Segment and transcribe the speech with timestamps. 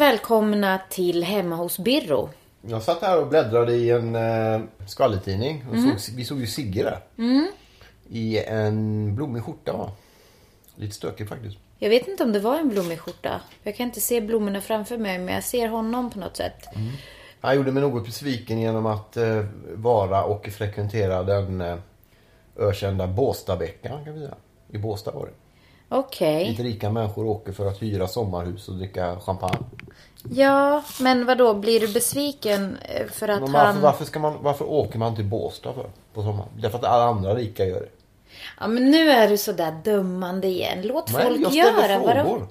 [0.00, 2.30] Välkomna till Hemma hos Birro.
[2.62, 5.64] Jag satt här och bläddrade i en eh, skvallertidning.
[5.70, 7.00] Och såg, vi såg ju Sigge där.
[8.08, 9.90] I en blommig skjorta va?
[10.76, 11.56] Lite stökig faktiskt.
[11.78, 13.40] Jag vet inte om det var en blommig skjorta.
[13.62, 16.66] Jag kan inte se blommorna framför mig, men jag ser honom på något sätt.
[17.40, 21.76] Han gjorde mig något besviken genom att eh, vara och frekventera den eh,
[22.56, 24.34] ökända Båstadveckan kan vi säga.
[24.68, 25.32] I Båstad var det.
[25.92, 26.48] Okej.
[26.48, 29.58] Lite rika människor åker för att hyra sommarhus och dricka champagne.
[30.30, 33.80] Ja, men vad då Blir du besviken eh, för att Men varför, han...
[33.80, 36.48] varför, ska man, varför åker man till Båstad för på sommaren?
[36.58, 37.88] Därför att alla andra rika gör det.
[38.60, 40.82] Ja, men nu är du sådär dömande igen.
[40.82, 42.48] Låt Nej, folk jag göra vad de...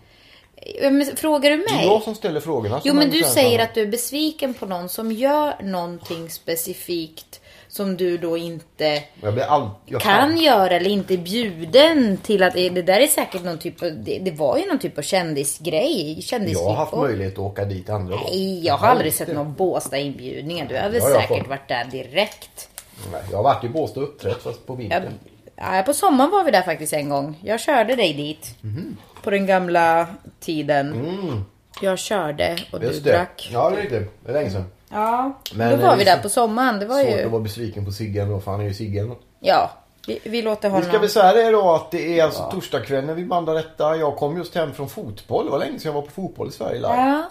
[0.91, 1.85] men Frågar du Det är mig?
[1.85, 2.81] jag som ställer frågorna.
[2.83, 7.97] Jo, men du säger att du är besviken på någon som gör någonting specifikt som
[7.97, 9.03] du då inte
[9.47, 9.69] all...
[9.99, 14.19] kan göra eller inte bjuden till att det där är säkert någon typ av, det,
[14.19, 16.21] det var ju någon typ av kändisgrej.
[16.21, 18.29] Kändis Jag har haft möjlighet att åka dit andra gånger.
[18.29, 20.65] Nej, jag har aldrig sett någon Båstad inbjudningar.
[20.69, 21.47] Du har väl säkert fått.
[21.47, 22.69] varit där direkt.
[23.11, 25.13] Nej, Jag har varit i Båstad och uppträtt fast på vintern.
[25.55, 27.37] ja, på sommaren var vi där faktiskt en gång.
[27.43, 28.55] Jag körde dig dit.
[28.61, 28.97] Mhm.
[29.23, 30.07] På den gamla
[30.39, 31.45] tiden.
[31.81, 32.93] Jag körde och du Mm.
[32.93, 33.11] Just det.
[33.11, 33.49] drack.
[33.53, 34.11] Ja, det är riktigt.
[34.25, 34.65] Det är länge sedan.
[34.89, 36.79] Ja, Men, då var vi där på sommaren.
[36.79, 37.25] Det var Svårt ju...
[37.25, 39.15] att vara besviken på Siggen då, för han är ju Siggen.
[39.39, 39.71] Ja,
[40.07, 40.89] vi, vi låter Vi honom...
[40.89, 43.95] ska väl säga det då att det är alltså torsdagkväll när vi bandar detta.
[43.95, 45.45] Jag kom just hem från fotboll.
[45.45, 46.95] Det var länge sedan jag var på fotboll i Sverige live.
[46.95, 47.23] Ja.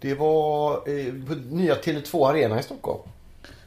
[0.00, 3.00] Det var eh, på nya Tele2 Arena i Stockholm.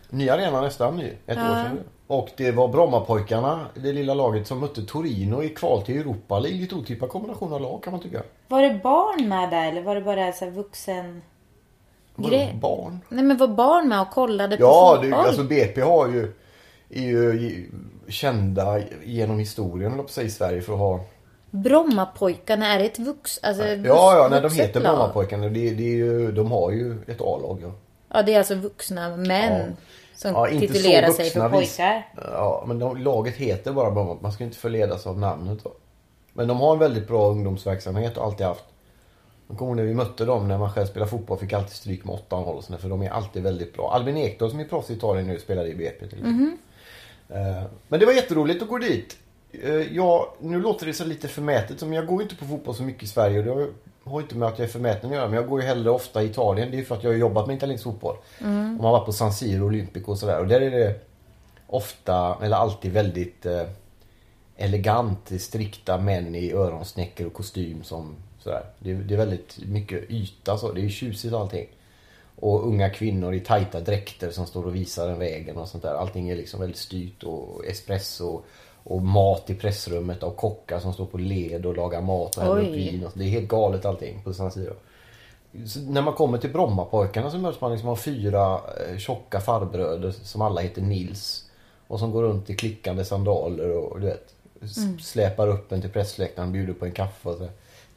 [0.10, 1.14] Nya arena nästan ny.
[1.26, 1.80] Ett år sedan.
[2.08, 6.60] Och det var Brommapojkarna, det lilla laget som mötte Torino i kval till Europa League.
[6.62, 8.22] Lite otippad kombination av lag kan man tycka.
[8.48, 11.22] Var det barn med där eller var det bara så vuxen...
[12.30, 12.58] Grej.
[12.62, 13.00] Barn?
[13.10, 15.10] Nej men var barn med och kollade på Ja, fotboll?
[15.10, 16.34] det, alltså BP har ju,
[16.90, 17.70] är ju
[18.08, 21.00] kända genom historien, på säga, i Sverige för att ha...
[21.72, 23.40] Brommapojkarna, är det ett vux...
[23.44, 24.82] Alltså, Ja, ja, när de heter?
[24.82, 27.58] Brommapojkarna, det, det är ju, de har ju ett A-lag.
[27.62, 27.72] Ja.
[28.14, 29.76] Ja, det är alltså vuxna män
[30.16, 31.78] som Ja, inte så titulerar sig för vuxna vis.
[31.78, 32.08] pojkar.
[32.34, 34.18] Ja, men de, laget heter bara Bromma.
[34.22, 35.66] Man ska inte förledas av namnet.
[35.66, 35.72] Va?
[36.34, 38.64] Men de har en väldigt bra ungdomsverksamhet och alltid haft.
[39.52, 42.16] Jag kommer när vi mötte dem när man själv spelade fotboll fick alltid stryk med
[42.30, 43.92] 8-0 och sådär, för de är alltid väldigt bra.
[43.94, 46.24] Albin Ekdal som är proffs i Italien nu spelade i BP till.
[46.24, 46.58] Mhm.
[47.30, 49.18] Eh, Men det var jätteroligt att gå dit.
[49.52, 52.76] Eh, Ja, nu låter det så lite förmätet, men jag går ju inte på fotboll
[52.76, 53.70] så mycket i Sverige och det har-
[54.12, 55.26] har inte med att jag är förmäten att göra.
[55.28, 56.72] Men jag går ju hellre ofta i Italien.
[56.72, 58.16] Det är för att jag har jobbat med italiensk fotboll.
[58.42, 58.76] Mm.
[58.78, 60.40] Och man har varit på San Siro, Olympico och sådär.
[60.40, 61.00] Och där är det
[61.68, 63.64] ofta, eller alltid väldigt eh,
[64.58, 68.64] elegant, strikta män i öronsnäckor och kostym som sådär.
[68.80, 70.72] Det, är- det är väldigt mycket yta så.
[70.72, 71.68] Det är tjusigt allting.
[72.36, 75.94] Och unga kvinnor i tajta dräkter som står och visar den vägen och sånt där.
[75.94, 78.42] Allting är liksom väldigt styrt och espresso
[78.84, 82.56] och mat i pressrummet av kockar som står på led och lagar mat och häller
[82.62, 83.06] upp vin.
[83.06, 83.12] Och.
[83.16, 84.74] Det är helt galet allting på San Siro.
[85.68, 88.54] Så när man kommer till Brommapojkarna så möts man liksom av fyra
[88.90, 91.46] eh, tjocka farbröder som alla heter Nils.
[91.88, 95.90] Och som går runt i klickande sandaler och du vet s- släpar upp en till
[95.90, 97.48] pressläktaren, bjuder på en kaffe och så.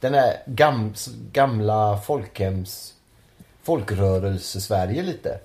[0.04, 0.94] Den här gam,
[1.32, 2.92] gamla folkhems
[3.62, 5.38] folkrörelse-Sverige lite.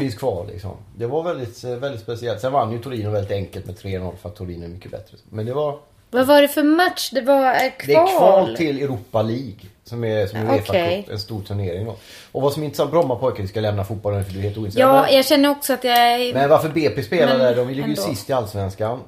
[0.00, 0.76] Finns kvar liksom.
[0.96, 2.40] Det var väldigt, eh, väldigt speciellt.
[2.40, 5.16] Sen vann ju Torino väldigt enkelt med 3-0 för att Torino är mycket bättre.
[5.30, 5.78] Men det var
[6.10, 7.10] Vad var det för match?
[7.10, 7.86] Det var eh, kval?
[7.86, 9.60] det är kval till Europa League.
[9.84, 11.02] Som är som är Ja, Uefa okej.
[11.02, 11.96] Cup, en stor turnering då.
[12.32, 14.96] Och vad som är intressant, Brommapojkar, vi ska lämna fotbollen för du är helt ointresserad.
[14.96, 18.30] Ja, jag känner också att jag men varför BP spelar där, de ligger ju sist
[18.30, 19.00] i Allsvenskan.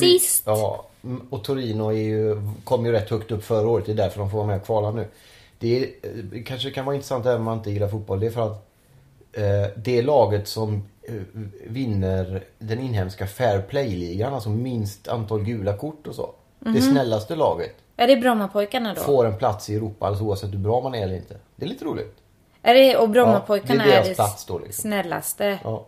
[0.00, 0.42] Sist?
[0.46, 0.89] Ja, mm,
[1.30, 4.30] och Torino är ju, kom ju rätt högt upp förra året, det är därför de
[4.30, 5.06] får vara med och kvala nu.
[5.58, 8.20] Det är, eh, kanske kan vara intressant även om man inte gillar fotboll.
[8.20, 8.66] Det är för att
[9.32, 9.42] eh,
[9.76, 11.14] det laget som eh,
[11.66, 16.30] vinner den inhemska Fair Play-ligan, alltså minst antal gula kort och så.
[16.58, 16.74] Mhm.
[16.74, 19.00] Det snällaste laget Är det Brommapojkarna då?
[19.00, 21.36] får en plats i Europa, alltså oavsett hur bra man är eller inte.
[21.56, 22.16] Det är lite roligt.
[22.62, 24.82] Är det, och Brommapojkarna Ja, det är är, det plats då, liksom.
[24.82, 25.58] snällaste?
[25.64, 25.86] Ja.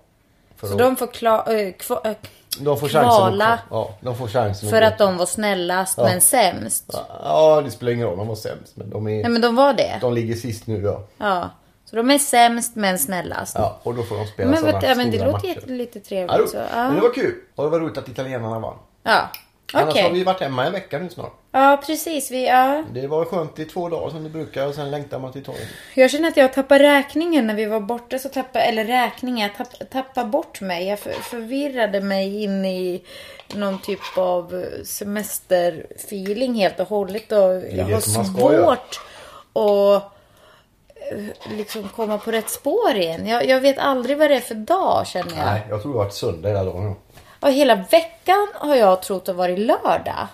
[0.62, 2.16] Så de får kla, äh, kva, äh,
[2.60, 6.84] de får kvala ja, de får chansen för att de var snällast men sämst?
[7.24, 8.76] Ja, det spelar ingen roll, de var sämst.
[8.76, 9.98] Men de, är, Nej men de var det?
[10.00, 11.02] de ligger sist nu ja.
[11.18, 11.50] Ja.
[11.84, 13.54] Så de är sämst men snällast?
[13.58, 13.78] ja.
[13.82, 15.66] Och då får de spela men sådana vet, ja, men det låter matcher.
[15.66, 16.38] lite Ja, trevligt.
[16.42, 17.02] det, så, Men det ja.
[17.02, 17.34] var kul.
[17.56, 18.76] Och det var roligt att italienarna vann.
[19.02, 19.28] ja.
[19.72, 21.32] Annars har vi varit hemma en vecka nu snart.
[21.52, 22.30] Ja, precis.
[22.30, 22.84] Vi, ja.
[22.92, 25.68] Det var skönt i två dagar som det brukar och sen längtar man till torget.
[25.94, 28.18] Jag känner att jag tappar räkningen när vi var borta.
[28.18, 30.86] Så tappade, eller räkningen, jag tapp, tappade bort mig.
[30.86, 33.02] Jag för, förvirrade mig in i
[33.54, 37.32] någon typ av eh, semesterfeeling helt och hållet.
[37.32, 39.00] Och jag har svårt
[39.52, 40.02] att
[41.12, 43.26] eh, liksom komma på rätt spår igen.
[43.26, 45.46] Jag, jag vet aldrig vad det är för dag känner jag.
[45.46, 46.94] Nej, jag tror det har varit söndag hela dagen.
[47.42, 50.26] Och hela veckan har jag trott att vara lördag.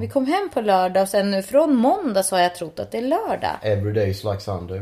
[0.00, 2.90] Vi kom hem på lördag och sen nu från måndag så har jag trott att
[2.90, 3.50] det är lördag.
[3.62, 4.80] Every is like Sunday.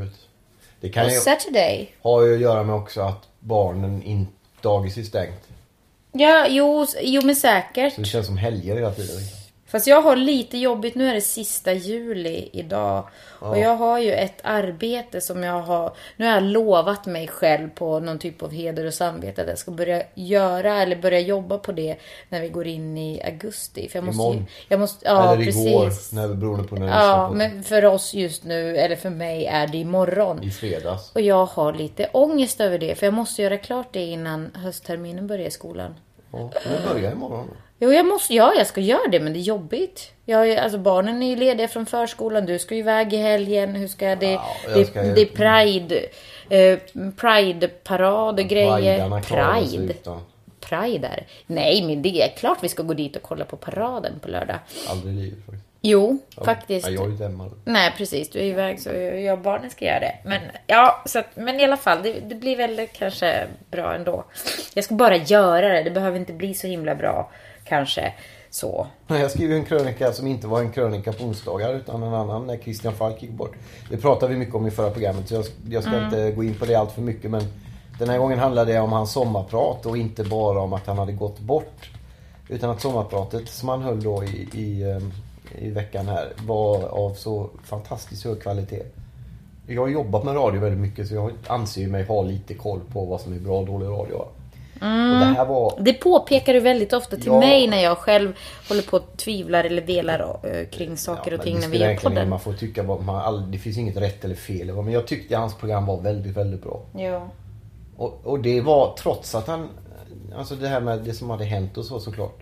[0.81, 1.95] Det kan Och ju Saturday.
[2.03, 4.29] ha ju att göra med också att barnen in,
[4.61, 5.43] dagis är stängt.
[6.13, 7.95] Ja, jo, jo men säkert.
[7.95, 9.17] Så det känns som helger hela tiden.
[9.73, 10.95] Fast jag har lite jobbigt.
[10.95, 13.09] Nu är det sista juli idag.
[13.39, 15.93] Och jag har ju ett arbete som jag har...
[16.17, 19.59] Nu har jag lovat mig själv på någon typ av heder och samvete att jag
[19.59, 21.97] ska börja göra eller börja jobba på det
[22.29, 23.89] när vi går in i augusti.
[23.89, 24.47] För jag måste, ju- Imorgon.
[24.69, 26.13] jag måste Ja, Eller igår, precis.
[26.13, 29.47] när, beroende på när du Ja, på men för oss just nu, eller för mig,
[29.47, 30.43] är det imorgon.
[30.43, 31.13] I fredags.
[31.15, 32.95] Och jag har lite ångest över det.
[32.95, 35.95] För jag måste göra klart det innan höstterminen börjar i skolan.
[36.33, 37.49] Ja, men börja imorgon.
[37.83, 40.13] Jo, jag måste, ja, jag ska göra det, men det är jobbigt.
[40.25, 43.75] Jag, alltså barnen är ju lediga från förskolan, du ska ju iväg i helgen.
[43.75, 44.33] Hur ska det...
[44.33, 46.01] Ja, jag det, ska- det är Pride...
[46.49, 46.79] Eh,
[47.17, 49.21] Pride-parad och grejer.
[49.21, 49.95] Pride.
[50.61, 51.25] Pride är det.
[51.47, 54.59] Nej, men det är klart vi ska gå dit och kolla på paraden på lördag.
[54.89, 55.65] Aldrig i livet faktiskt.
[55.81, 56.87] Jo, Ja, faktiskt.
[56.89, 57.51] Ja, jag är ju hemma.
[57.65, 58.31] Nej, precis.
[58.31, 60.15] Du är iväg så jag och barnen ska göra det.
[60.25, 64.25] Men, ja, så att, men i alla fall, det, det blir väl kanske bra ändå.
[64.75, 65.83] Jag ska bara göra det.
[65.83, 67.31] Det behöver inte bli så himla bra
[67.73, 68.13] kanske.
[68.51, 68.87] Så.
[69.07, 72.57] Jag skrev en krönika som inte var en krönika på onsdagar utan en annan när
[72.57, 73.55] Christian Falk gick bort.
[73.91, 76.55] Det pratade vi mycket om i förra programmet så jag, jag ska inte gå in
[76.55, 77.43] på det allt för mycket men
[77.99, 81.13] den här gången handlade det om hans sommarprat och inte bara om att han hade
[81.13, 81.91] gått bort.
[82.49, 85.13] Utan att sommarpratet som han höll då i, i, ehm,
[85.59, 88.83] i veckan här var av så fantastiskt hög kvalitet.
[89.67, 93.05] Jag har jobbat med radio väldigt mycket så jag anser mig ha lite koll på
[93.05, 94.25] vad som är bra och dålig radio.
[94.83, 97.41] Och det här var Det påpekar du väldigt ofta till Ja.
[97.41, 98.33] mig när jag själv
[98.69, 101.97] håller på och tvivlar eller velar eh, kring saker och men ting när vi gör
[101.97, 102.29] podden.
[102.29, 104.75] Man får tycka vad man, all, det finns inget rätt eller fel.
[104.75, 106.81] Men jag tyckte hans program var väldigt, väldigt bra.
[106.97, 107.29] Ja.
[107.97, 109.69] Och, och det var trots att han,
[110.37, 112.39] alltså det här med det som hade hänt och så såklart.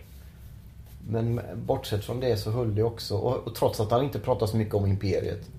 [1.07, 3.15] Men bortsett från det så höll det också.
[3.17, 5.49] Och, och trots att han inte pratade så mycket om Imperiet.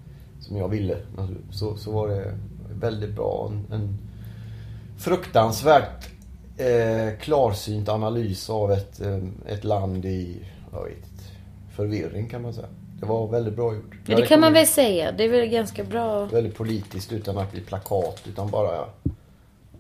[0.40, 0.96] Som jag ville.
[1.50, 2.38] Så, så var det
[2.80, 3.50] väldigt bra.
[3.50, 3.98] En, en
[4.98, 6.08] fruktansvärt
[6.56, 10.36] eh, klarsynt analys av ett, eh, ett land i,
[10.72, 11.12] jag vet
[11.76, 12.68] förvirring kan man säga.
[13.00, 13.94] Det var väldigt bra gjort.
[14.06, 15.12] Ja, det kan man väl säga.
[15.12, 16.24] Det är väl ganska bra.
[16.24, 18.84] Väldigt politiskt utan att bli plakat utan bara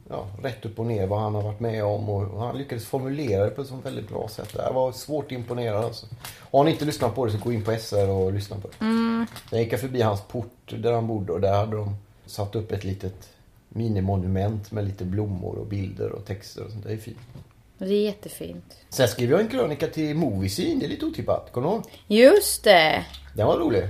[0.08, 3.44] ja, rätt upp och ner vad han har varit med om och han lyckades formulera
[3.44, 4.54] det på ett sånt väldigt bra sätt.
[4.56, 6.06] Jag var svårt imponerad alltså.
[6.50, 8.84] Har ni inte lyssnat på det så gå in på SR och lyssna på det.
[8.84, 9.26] Mm.
[9.50, 11.96] Jag gick förbi hans port där han bodde och där hade de
[12.26, 13.28] satt upp ett litet
[13.72, 16.84] minimonument med lite blommor och bilder och texter och sånt.
[16.86, 17.18] Det är fint.
[17.78, 18.76] Det är jättefint.
[18.88, 21.48] Sen skrev jag en krönika till Moviescene, det är lite otippat.
[21.52, 21.82] Kommer du ihåg?
[22.06, 23.04] Just det.
[23.34, 23.82] Den var rolig.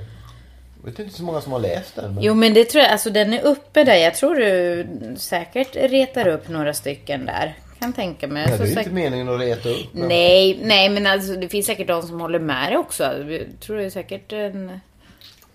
[0.84, 2.14] Jag vet inte så många som har läst den.
[2.14, 2.24] Men...
[2.24, 3.94] Jo men det tror jag, alltså den är uppe där.
[3.96, 4.86] Jag tror du
[5.16, 7.58] säkert retar upp några stycken där.
[7.78, 8.46] Kan tänka mig.
[8.50, 9.86] Ja, det är säkert- inte meningen att reta upp.
[9.92, 13.02] men- Nej, nej men alltså det finns säkert de som håller med dig också.
[13.04, 14.80] Jag tror det är säkert en,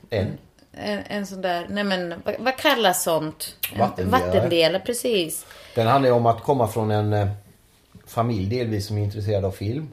[0.10, 0.28] En.
[0.84, 3.56] En, en sån där, nej men vad, vad kallas sånt?
[3.74, 4.26] En Vattendelare.
[4.26, 5.46] Vattendelare, precis.
[5.76, 7.28] Den handlar ju om att komma från en eh,
[8.08, 9.88] familj delvis som är intresserad av film.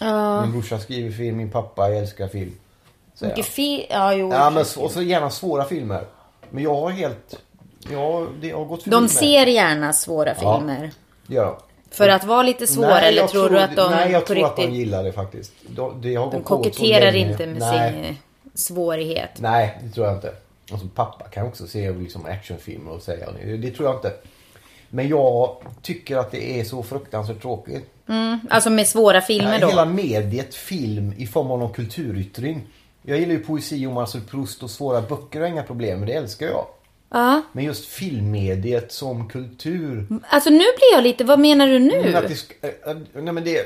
[0.00, 2.54] Ja, Min brorsa skriver film, min pappa älskar film.
[3.14, 3.52] säger mycket han.
[3.52, 3.86] fi...
[3.90, 4.32] Ja, jo.
[4.32, 6.04] Ja, men så- och så gärna svåra filmer.
[6.50, 7.40] Men jag har helt...
[7.90, 9.08] Jag, det har gått förbi de mig.
[9.10, 10.56] ser gärna svåra Ja.
[10.58, 10.90] filmer.
[11.26, 11.56] Gör de.
[11.90, 14.34] För att vara lite svåra Nej, eller jag tror du att de Nej, jag på
[14.34, 14.78] tror att de riktigt...
[14.78, 15.52] gillar det faktiskt.
[15.68, 17.30] De, det har De gått på så koketterar länge.
[17.30, 17.92] inte med Nej.
[18.04, 18.16] sin
[18.54, 19.30] svårighet.
[19.38, 20.32] Nej, det tror jag inte.
[20.72, 23.70] Alltså, pappa kan också se liksom, actionfilmer och säga det.
[23.70, 24.12] Tror jag inte.
[24.88, 27.90] Men jag tycker att det är så fruktansvärt tråkigt.
[28.50, 29.68] Alltså med svåra filmer då.
[29.68, 32.66] Hela mediet film i form av någon kulturyttring.
[33.02, 36.14] Jag gillar ju poesi och Marcel Proust och svåra böcker och inga problem med det
[36.14, 36.66] älskar jag.
[37.10, 37.42] Ja.
[37.52, 40.06] Men just filmmediet som kultur.
[40.28, 42.02] Alltså nu blir jag lite, vad menar du nu?
[42.04, 43.60] Men att det, äh, äh, nej men det,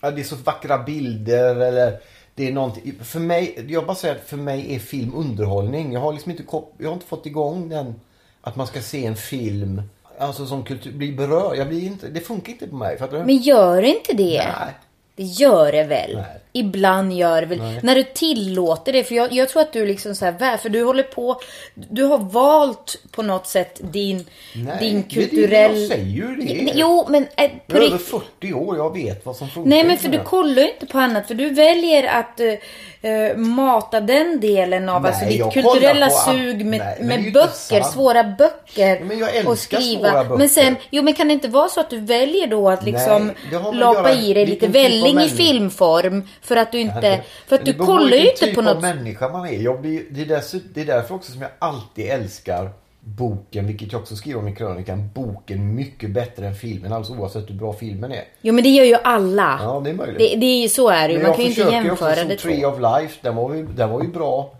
[0.00, 2.00] det är så vackra bilder eller
[2.34, 2.94] det är någonting.
[3.00, 5.92] För mig, jag bara säger att för mig är film underhållning.
[5.92, 6.44] Jag har liksom inte,
[6.78, 7.94] jag har inte fått igång den
[8.40, 9.82] att man ska se en film
[10.18, 11.56] Alltså som kultur, bli berörd.
[11.56, 12.98] Jag blir inte, det funkar inte på mig.
[12.98, 13.24] Fattar du?
[13.24, 14.44] Men gör inte det?
[14.58, 14.74] Nej.
[15.16, 16.16] Det gör det väl?
[16.16, 16.40] Nej.
[16.56, 19.04] Ibland gör väl, när du tillåter det.
[19.04, 21.40] För jag, jag tror att du liksom så här, för du håller på,
[21.74, 25.80] du har valt på något sätt din, Nej, din kulturell...
[25.80, 26.72] jag säger ju det.
[26.74, 28.08] Jo, men eh, på Jag är över rikt-
[28.40, 29.70] 40 år, jag vet vad som funkar.
[29.70, 33.36] Nej men för du kollar ju inte på annat för du väljer att eh, eh,
[33.36, 38.96] mata den delen av Nej, alltså ditt kulturella sug med, Nej, med böcker, svåra böcker.
[38.96, 40.10] Ja, men jag älskar och skriva.
[40.10, 40.36] svåra böcker.
[40.38, 43.32] Men sen, jo men kan det inte vara så att du väljer då att liksom
[43.52, 47.72] Nej, lapa i dig lite välling i filmform för att du inte, för att Men
[47.72, 48.82] du det kollar ju inte typ på något.
[48.82, 49.60] människa man är.
[49.62, 52.70] Jag blir, det, är dess, det är därför också som jag alltid älskar
[53.00, 57.50] boken, vilket jag också skriver om i krönikan, boken mycket bättre än filmen, alldeles oavsett
[57.50, 58.24] hur bra filmen är.
[58.40, 59.58] Jo men det gör ju alla.
[59.62, 60.18] Ja, det är möjligt.
[60.18, 61.18] Det, det är ju så är det ju.
[61.18, 63.54] Men Man jag kan ju inte jämföra också som det Tree of Life, den var
[63.54, 64.54] ju, den var ju bra.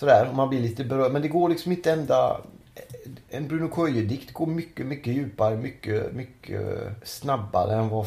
[0.00, 1.12] Sådär, och man blir lite berörd.
[1.12, 2.36] Men det går liksom inte ända...
[3.30, 6.60] En Bruno Köje-dikt går mycket, mycket djupare, mycket, mycket
[7.04, 8.06] snabbare än vad...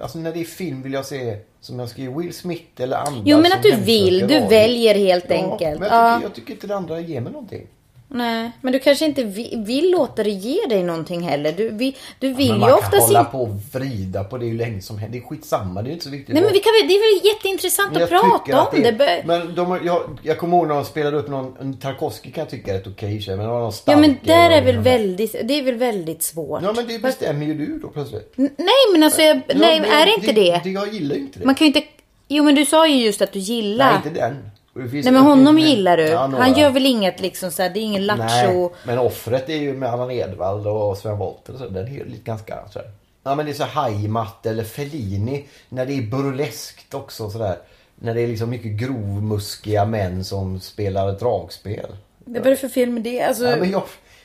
[0.00, 3.22] Alltså när det är film vill jag se, som jag skriver, Will Smith eller andra
[3.24, 5.80] Jo men att du vill, du väljer helt Ja, enkelt.
[5.80, 6.14] Men jag Ja.
[6.16, 7.66] tycker, jag tycker inte det andra ger mig någonting.
[8.14, 11.52] Nej, men du kanske inte vill, vill låta det ge dig någonting heller.
[11.52, 14.46] Du, vi, du vill men ju man kan oftast hålla på och vrida på det
[14.46, 15.12] hur länge som helst.
[15.12, 16.34] Det är skitsamma, det är inte så viktigt.
[16.34, 18.82] Nej men vi kan, det är väl jätteintressant att jag prata tycker att om.
[18.82, 19.22] Det bör...
[19.24, 22.42] Men de, har- jag, jag kommer ihåg när de spelade upp någon, en Tarkovsky kan
[22.42, 24.78] jag tycka är rätt okej okay, men det var någon Ja men där är väl
[24.78, 26.62] väldigt, det är väl väldigt svårt.
[26.62, 28.32] Ja men det bestämmer ju du då plötsligt.
[28.36, 30.60] Nej men alltså, jag, nej Ja, men är det inte det?
[30.64, 30.70] det?
[30.70, 31.44] Jag gillar ju inte det.
[31.44, 31.88] Man kan ju inte...
[32.28, 33.86] Jo men du sa ju just att du gillar...
[33.86, 34.50] Nej inte den.
[34.74, 36.02] Nej men honom finns- gillar du.
[36.02, 36.18] Ja.
[36.38, 38.60] Han gör väl inget liksom såhär, det är ingen lattjo...
[38.60, 41.68] Nej, men offret är ju med Allan Edwall och Sven Wollter och så.
[41.68, 42.90] Den är ju lite ganska så här.
[43.24, 45.44] Ja men det är så Heimat eller Fellini.
[45.68, 47.56] När det är burleskt också sådär.
[47.94, 51.96] När det är liksom mycket grovmuskiga män som spelar ett dragspel.
[52.24, 53.22] Det var det för fel med det?
[53.22, 53.44] Alltså...
[53.44, 53.82] Ja, men jag,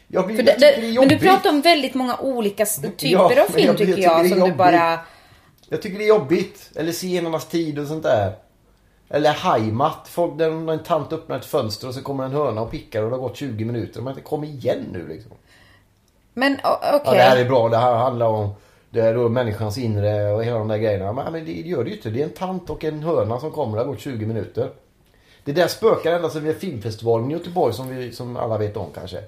[0.07, 2.65] jag, blir, jag det, tycker det är det, men du pratar om väldigt många olika
[2.65, 4.23] typer Ja, av film jag- jag tycker tycker jag.
[4.23, 4.99] det är Som du bara...
[5.69, 6.69] Jag tycker det är jobbigt.
[6.75, 8.33] Eller Zigenarnas tid och sånt där.
[9.09, 10.07] Eller Heimat.
[10.07, 13.09] Folk, där en tant öppnar ett fönster och så kommer en höna och pickar och
[13.09, 14.09] det har gått 20 minuter.
[14.09, 15.31] Inte kom igen nu liksom.
[16.33, 17.01] Men okej.
[17.05, 17.69] Ja, det här är bra.
[17.69, 18.49] Det här handlar om
[18.89, 21.13] det är då människans inre och hela de där grejerna.
[21.13, 22.09] Men, men det gör det ju inte.
[22.09, 23.77] Det är en tant och en höna som kommer.
[23.77, 24.69] Det har gått 20 minuter.
[25.43, 28.87] Det där spökar ända sedan vid filmfestivalen i Göteborg som, vi, som alla vet om
[28.95, 29.23] kanske.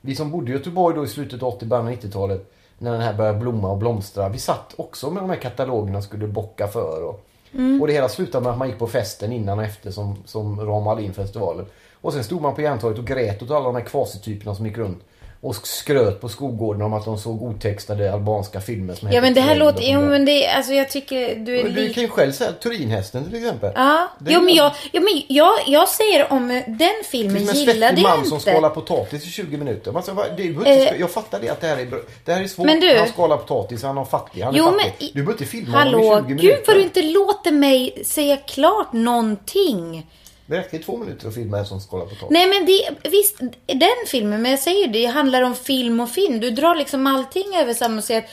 [0.00, 2.52] Vi som bodde i Göteborg då i slutet av 80 början av 90-talet.
[2.78, 4.28] När den här började blomma och blomstra.
[4.28, 7.04] Vi satt också med de här katalogerna och skulle bocka för.
[7.04, 7.20] Och,
[7.54, 7.80] Mm.
[7.80, 10.60] och det hela slutade med att man gick på festen innan och efter som, som
[10.60, 11.66] ramade in festivalen.
[12.00, 14.78] Och sen stod man på Järntorget och grät åt alla de här kvasityperna som gick
[14.78, 15.04] runt.
[15.40, 19.40] Och skröt på skolgården om att de såg otextade albanska filmer som Ja men det
[19.40, 19.82] här låter...
[19.82, 20.08] Jo där.
[20.08, 21.94] men det alltså jag tycker du är Du lite...
[21.94, 23.72] kan ju själv säga Turinhästen till exempel.
[23.74, 27.46] Ja, Det är jo, men jag, jo, men jag, jag säger om eh, den filmen
[27.46, 28.50] Som en gillade svettig jag man som inte.
[28.50, 29.92] skalar potatis i 20 minuter.
[29.92, 31.86] Man vad- det är inte, Eh, jag fattar det att det här är,
[32.24, 32.66] det här är svårt.
[32.66, 34.42] men du- han skalar potatis, han är fattig.
[34.42, 34.82] Han är Jo, fattig.
[34.98, 36.62] men du behöver inte filma honom Hallå, i 20 gud minuter.
[36.66, 40.06] vad du inte låter mig säga klart någonting.
[40.48, 42.30] Det räcker i två minuter att filma en som skalar potatis.
[42.30, 46.10] Nej men det, visst, den filmen, men jag säger ju, det handlar om film och
[46.10, 46.40] film.
[46.40, 48.28] Du drar liksom allting över samma säg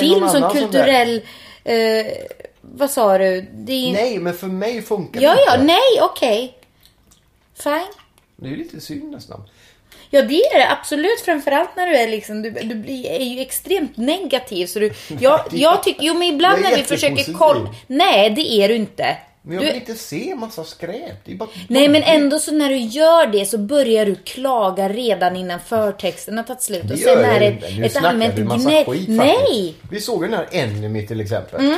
[0.00, 1.22] film som kulturell...
[1.64, 2.06] Eh,
[2.60, 3.24] vad sa du?
[3.24, 3.92] Är...
[3.92, 5.64] Nej, men för mig funkar Ja, det ja, inte.
[5.66, 6.58] nej, okej.
[7.54, 7.86] Fine.
[8.36, 9.42] Det är ju lite synd nästan.
[10.10, 13.40] Ja det är det absolut framförallt när du är liksom, du, du blir, är ju
[13.40, 18.30] extremt negativ så du, jag, jag tycker, jo men ibland när vi försöker kolla, nej
[18.30, 19.16] det är du inte.
[19.42, 21.24] Men jag Du, vill inte se massa skräp.
[21.24, 24.88] Det är bara nej men ändå så när du gör det så börjar du klaga
[24.88, 28.70] redan innan förtexten har tagit slut och sen är det ett snackar allmänt du massa
[28.70, 29.04] gnäll.
[29.08, 29.74] Nej!
[29.90, 31.74] Vi såg den här Enemy till exempel.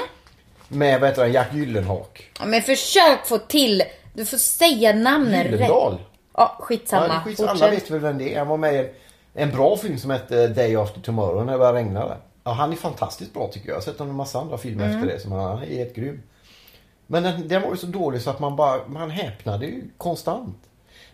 [0.68, 2.30] Med vad heter han, Jack Gyllenhaak.
[2.38, 3.82] Ja, Men försök få till,
[4.14, 5.50] du får säga namnen rätt.
[5.52, 5.98] Gyllendal.
[6.36, 7.06] Ja, skitsamma.
[7.06, 8.38] Ja, skits, alla vet väl vem det är.
[8.38, 8.86] Han var med i en,
[9.34, 12.16] en bra film som hette Day After Tomorrow när det började regna.
[12.44, 13.74] Ja, han är fantastiskt bra tycker jag.
[13.74, 14.96] Jag har sett honom i en massa andra filmer Mm.
[14.96, 15.20] efter det.
[15.20, 16.22] Som han, han är helt grym.
[17.12, 20.56] Men den, den var ju så dålig så att man bara, man häpnade ju konstant.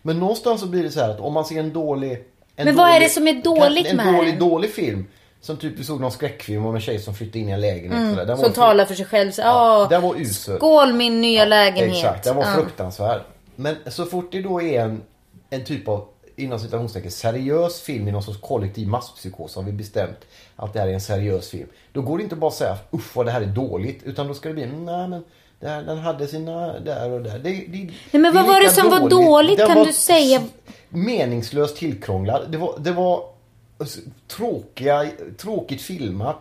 [0.01, 2.11] Men någonstans så blir det så här att om man ser en dålig...
[2.55, 4.39] En Men vad är dålig, det som är dåligt en, med En dålig, den?
[4.49, 5.05] dålig film.
[5.41, 8.09] Som typ vi såg någon skräckfilm om en tjej som flyttade in i en lägenhet.
[8.09, 8.25] sådär.
[8.25, 9.31] Den Som var talar för sig själv.
[9.31, 10.57] Så, Ja, "Åh, den var usel.
[10.57, 11.95] Skål min nya lägenhet.
[11.97, 12.53] Exakt, den var Ja.
[12.53, 13.21] fruktansvärd.
[13.55, 15.01] Men så fort det då är en,
[15.49, 20.17] en typ av inom citationstecken seriös film i någon sorts kollektiv masspsykos har vi bestämt
[20.55, 21.67] att det här är en seriös film.
[21.93, 24.03] Då går det inte bara att säga usch vad det här är dåligt.
[24.03, 25.23] Utan då ska det bli nej men
[25.61, 27.39] här, den hade sina där och där.
[27.39, 29.57] Det, det, Nej, men vad var det som var dåligt?
[29.57, 30.43] Den Kan var du säga?
[30.89, 32.51] Meningslöst tillkrånglad.
[32.51, 33.23] Det var, det var
[34.27, 35.05] tråkiga,
[35.37, 36.37] tråkigt filmat.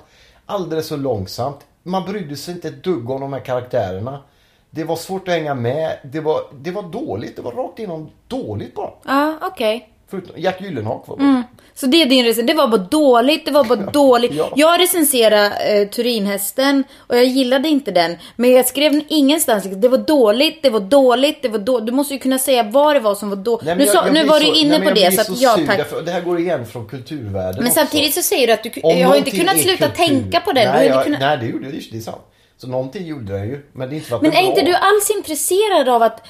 [0.47, 1.59] Alldeles så långsamt.
[1.83, 4.23] Man brydde sig inte ett dugg om de här karaktärerna.
[4.71, 5.99] Det var svårt att hänga med.
[6.05, 7.37] Det var, det var dåligt.
[7.37, 8.91] Det var rakt igenom dåligt bara.
[9.05, 9.89] Ja, okej.
[10.11, 11.17] Förutom Jack Gyllenhaak var.
[11.17, 11.43] Mm.
[11.75, 12.47] Så det är din recension.
[12.47, 14.33] Det var bara dåligt, det var bara dåligt.
[14.35, 14.53] Ja.
[14.57, 18.17] Jag recenserade eh, Turinhästen och jag gillade inte den.
[18.37, 19.65] Men jag skrev den ingenstans.
[19.65, 21.87] Det var dåligt, det var dåligt, det var dåligt.
[21.87, 23.67] Du måste ju kunna säga vad det var som var dåligt.
[23.67, 25.13] Nu, jag- jag nu var så- du inne nej, på det.
[25.13, 25.77] Så att, ja, tack.
[25.79, 27.81] därför- Det här går igen från kulturvärlden Men också.
[27.81, 30.73] samtidigt så säger du att du, jag har inte kunnat sluta kultur- tänka på den.
[30.73, 31.21] Nej, jag, kunnat...
[31.21, 32.23] nej det gjorde jag det är sant.
[32.59, 33.63] Så någonting gjorde den ju.
[33.73, 36.27] Men det är inte för att Men är inte du alls intresserad av att...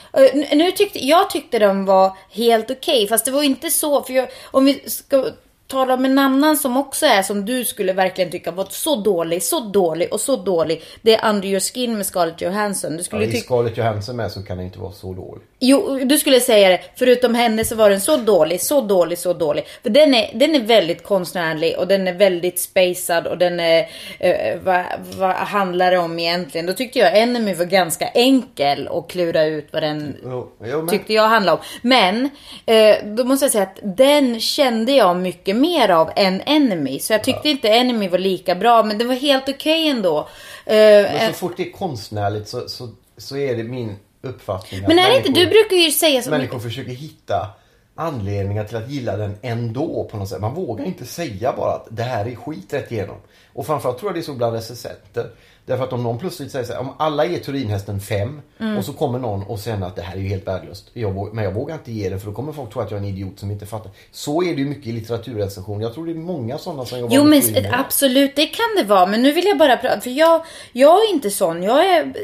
[0.53, 4.03] nu- tyckte, jag tyckte den var helt okej, fast det var inte så.
[4.03, 5.25] För jag, om vi ska
[5.67, 9.43] tala om en annan som också är som du skulle verkligen tycka var så dålig,
[9.43, 10.83] så dålig och så dålig.
[11.03, 12.91] Det är Under Your Skin med Scarlett Johansson.
[12.91, 13.45] Du Ja, skulle I tycka...
[13.45, 15.43] Scarlett Johansson med så kan den inte vara så dålig.
[15.59, 16.81] Jo, du skulle säga det.
[16.97, 19.65] Förutom henne så var den så dålig, så dålig, så dålig.
[19.83, 23.89] För den är, den är väldigt konstnärlig och den är väldigt spacad och den är...
[24.19, 24.85] Eh, vad,
[25.17, 26.67] vad handlar det om egentligen?
[26.67, 30.17] Då tyckte jag Enemy var ganska enkel att klura ut vad den
[30.61, 31.65] Jo, tyckte jag handlade om.
[31.83, 32.31] Men
[32.67, 36.99] eh, då måste jag säga att den kände jag mycket mer av än Enemy.
[36.99, 40.19] Så jag tyckte inte Enemy var lika bra, men det var helt okej ändå.
[40.67, 43.97] Eh, men så fort det är konstnärligt så, så, så är det min
[44.27, 47.49] uppfattning att men är det inte, du brukar ju säga så människor försöker hitta
[47.97, 50.41] anledningar till att gilla den ändå på något sätt.
[50.41, 53.17] Man vågar inte säga bara att det här är skit rätt igenom.
[53.53, 55.31] Och framförallt tror jag det är så bland recensenter.
[55.67, 58.79] Därför att om någon plötsligt säger så här, om alla ger Turinhästen 5 Mm.
[58.79, 60.91] och så kommer någon och säger att det här är ju helt värdelöst.
[60.93, 63.03] Jag men jag vågar inte ge det för då kommer folk tro att jag är
[63.03, 63.91] en idiot som inte fattar.
[64.11, 65.81] Så är det ju mycket i litteraturrecension.
[65.81, 68.85] Jag tror det är många sådana som jobbar Jo med men absolut, det kan det
[68.85, 69.07] vara.
[69.07, 71.63] Men nu vill jag bara prata, för jag, jag är inte sån.
[71.63, 72.15] Jag är,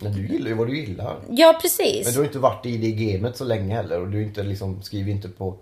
[0.00, 1.16] Men du gillar ju vad du gillar.
[1.30, 2.04] ja precis.
[2.04, 4.82] Men du har inte varit i det gamet så länge heller och du inte liksom,
[4.82, 5.56] skriver inte på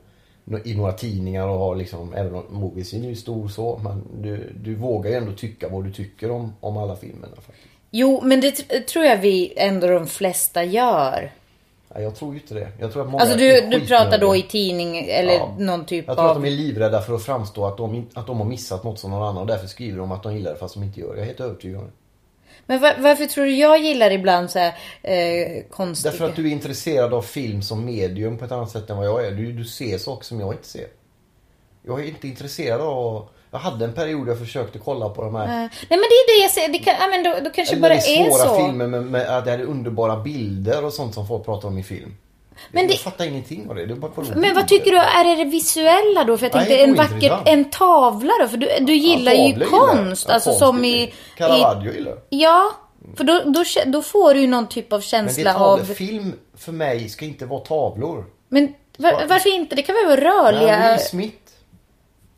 [0.64, 4.52] i några tidningar och har liksom, även om Moviescene är ju stor så, men du,
[4.60, 7.68] du vågar ju ändå tycka vad du tycker om, om alla filmerna faktiskt.
[7.90, 8.52] Jo, men det
[8.86, 11.32] tror jag vi ändå de flesta gör.
[11.94, 12.68] Ja, jag tror ju inte det.
[12.80, 15.54] Jag tror att många Alltså du, du pratar då i tidning eller Ja.
[15.58, 16.42] någon typ Jag tror att av...
[16.42, 19.22] de är livrädda för att framstå att de, att de har missat något som någon
[19.22, 21.14] annan och därför skriver de att de gillar det fast de inte gör det.
[21.14, 21.92] Jag är helt övertygad om det.
[22.66, 26.12] Men va- varför tror du jag gillar ibland så här eh, konstiga...
[26.12, 29.06] Därför att du är intresserad av film som medium på ett annat sätt än vad
[29.06, 29.30] jag är.
[29.30, 30.86] Du, du ser saker som jag inte ser.
[31.82, 33.28] Jag är inte intresserad av...
[33.50, 36.42] Jag hade en period jag försökte kolla på de här Nej men det är det
[36.42, 38.56] jag säger, det kan, ja, men då, då kanske bara är svåra så.
[38.56, 41.82] filmer med, med att det är underbara bilder och sånt som folk pratar om i
[41.82, 42.16] film.
[42.70, 43.86] Men jag det- fattar ingenting av det.
[43.86, 46.36] det bara Men vad tycker du, är det det visuella då?
[46.38, 48.48] För jag Nej, tänkte en vacker, en tavla då?
[48.48, 49.70] För du, du gillar Ja, ju gillar jag.
[49.70, 51.12] konst, Ja, alltså konst som gillar i...
[51.38, 51.48] jag.
[51.48, 52.20] Caravaggio gillar jag.
[52.28, 52.70] Ja,
[53.16, 55.78] för då, då, då får du ju någon typ av Men det känsla av...
[55.84, 58.24] Film för mig ska inte vara tavlor.
[58.48, 59.74] Men var, varför inte?
[59.74, 60.78] Det kan väl vara rörliga...
[60.78, 61.36] Nej, Smith.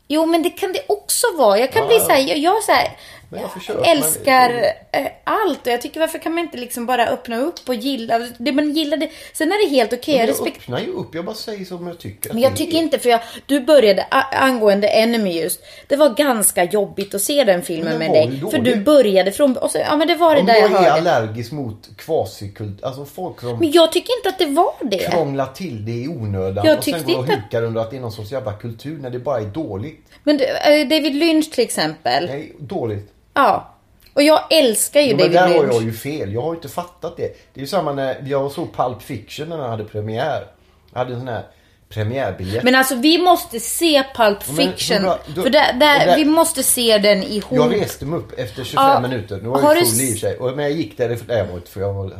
[0.07, 1.59] Jo, men det kan det också vara.
[1.59, 2.97] Jag kan Ja, bli så här, jag, jag så här,
[3.31, 4.49] Jag jag älskar
[4.91, 5.67] men- eh, allt.
[5.67, 8.71] Och jag tycker varför kan man inte liksom bara öppna upp och gilla det man
[8.73, 8.97] gillar?
[8.97, 9.09] Det.
[9.33, 10.13] Sen är det helt okej.
[10.17, 10.57] Men jag jag respekt...
[10.57, 11.15] öppnar ju upp.
[11.15, 12.33] Jag bara säger som jag tycker.
[12.33, 12.81] Men jag tycker är.
[12.81, 15.61] inte, för jag, du började angående Enemy just.
[15.87, 18.41] Det var ganska jobbigt att se den filmen den med dig.
[18.51, 19.57] För du började från...
[19.57, 20.91] Och så, ja men det var det Om där jag jag är hörde.
[20.93, 25.11] allergisk mot kvasikult, alltså folk som Men jag tycker inte att det var det.
[25.11, 27.97] krånglar till det i onödan Jag och sen går och inte- hukar under att det
[27.97, 30.05] är någon sorts jävla kultur när det bara är dåligt.
[30.23, 30.45] Men det-
[30.81, 32.25] eh, David Lynch till exempel.
[32.25, 33.11] Nej, dåligt.
[33.43, 33.75] Ja.
[34.13, 35.73] Och jag älskar ju Jo, men David där har Lynch.
[35.75, 36.33] jag ju fel.
[36.33, 37.23] Jag har ju inte fattat det.
[37.23, 40.47] Det är ju samma när jag såg Pulp Fiction när den hade premiär.
[40.91, 41.43] Jag hade en sån här
[41.89, 42.63] premiärbiljett.
[42.63, 45.01] Men alltså vi måste se Pulp men- Fiction.
[45.03, 47.51] men då- för där, där, där- vi måste se den ihop.
[47.51, 49.39] Jag reste mig upp efter 25 Ja, minuter.
[49.43, 50.37] Nu var har jag du full i och för sig.
[50.55, 51.25] Men jag gick därifrån.
[51.29, 52.13] Nej, jag var inte för jag var.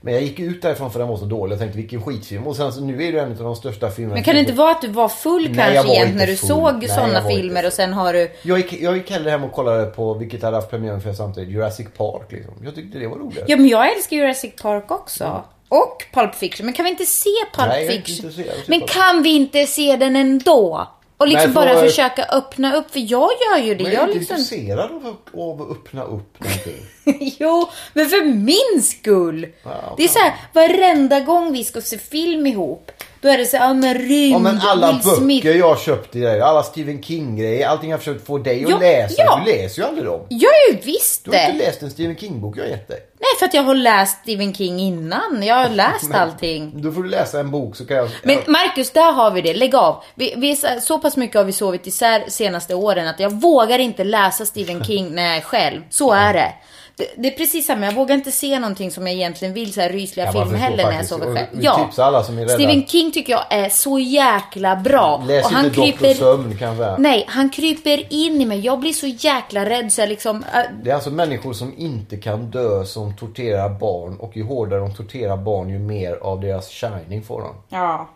[0.00, 1.52] Men jag gick ut därifrån för den var så dålig.
[1.52, 2.46] Jag tänkte vilken skitfilm.
[2.46, 4.14] Och sen så nu är det en av de största filmerna.
[4.14, 6.26] Men kan det inte vara att du var full Nej, kanske var igen inte när
[6.26, 6.48] du full.
[6.48, 8.30] såg sådana filmer och sen har du...
[8.42, 11.50] Jag gick, jag gick hellre hem och kollade på, vilket hade haft premiär för samtidigt,
[11.50, 12.54] Jurassic Park liksom.
[12.64, 13.44] Jag tyckte det var roligt.
[13.46, 15.42] Ja men jag älskar Jurassic Park också.
[15.68, 16.66] Och Pulp Fiction.
[16.66, 18.28] Men kan vi inte se Pulp Nej, jag Fiction?
[18.28, 20.88] att se Men Pulp kan vi inte se den ändå?
[21.20, 22.90] Och liksom Nej, för- bara försöka öppna upp.
[22.90, 23.84] För jag gör ju det.
[23.84, 24.36] Men jag är jag inte liksom...
[24.36, 26.86] intresserad av, av att öppna upp någonting.
[27.38, 29.46] jo, men för min skull.
[29.62, 32.90] Ja, det är så här, varenda gång vi ska se film ihop.
[33.20, 35.44] Då är det så här, ja men rymd, Ja men alla Will Smith.
[35.46, 38.70] böcker jag har köpt till dig, alla Stephen King-grejer, allting jag försökt få dig att
[38.70, 39.14] Ja, läsa.
[39.18, 39.42] ja.
[39.46, 40.20] Du läser ju aldrig dem.
[40.28, 41.44] Jag gör ju visst Du har det.
[41.52, 42.98] inte läst en Stephen King-bok jag har gett dig.
[43.38, 45.42] För att jag har läst Stephen King innan.
[45.42, 46.82] Jag har läst allting.
[46.82, 48.10] Då får du läsa en bok så kan jag...
[48.22, 49.54] Men Marcus, där har vi det.
[49.54, 50.02] Lägg av.
[50.14, 54.04] Vi, vi, så pass mycket har vi sovit isär senaste åren att jag vågar inte
[54.04, 55.82] läsa Stephen King när jag är själv.
[55.90, 56.52] Så är det.
[56.98, 57.86] Det, det är precis samma.
[57.86, 60.58] Jag vågar inte se någonting som jag egentligen vill, så här rysliga Ja, man filmer
[60.58, 61.46] förstår heller när jag sover själv.
[61.60, 61.90] Ja.
[61.98, 62.54] alla som är rädda.
[62.54, 65.24] Stephen King tycker jag är så jäkla bra.
[65.26, 66.14] Läs och han kryper...
[66.14, 66.96] Sömn kan jag säga.
[66.98, 68.60] Nej, han kryper in i mig.
[68.60, 70.44] Jag blir så jäkla rädd så jag liksom...
[70.54, 74.80] äh, Det är alltså människor som inte kan dö som torterar barn och ju hårdare
[74.80, 77.76] de torterar barn ju mer av deras shining får de.
[77.76, 78.08] ja.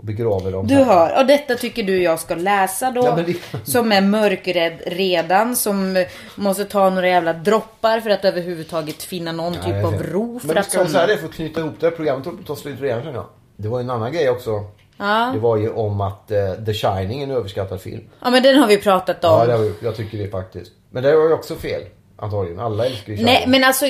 [0.00, 0.66] Och begraver dem.
[0.66, 0.84] Du här.
[0.84, 3.04] hör, och detta tycker du jag ska läsa då.
[3.04, 3.34] Ja, men
[3.64, 5.56] Som är mörkrädd redan.
[5.56, 10.38] Som måste ta några jävla droppar för att överhuvudtaget finna någon Ja, typ av ro
[10.40, 11.14] för Men att ska jag säga somna.
[11.14, 13.26] det för att knyta ihop det här programmet och ta slut redan känner jag.
[13.56, 14.64] Det var ju en annan grej också.
[14.96, 15.30] Ja.
[15.34, 18.02] Det var ju om att eh, The Shining är en överskattad film.
[18.20, 19.30] ja men den har vi pratat om.
[19.30, 20.72] Ja, det var, jag tycker det faktiskt.
[20.90, 21.82] Men det var ju också fel.
[22.20, 22.60] Antagligen.
[22.60, 23.24] Alla älskar ju Shining.
[23.34, 23.84] Nej men alltså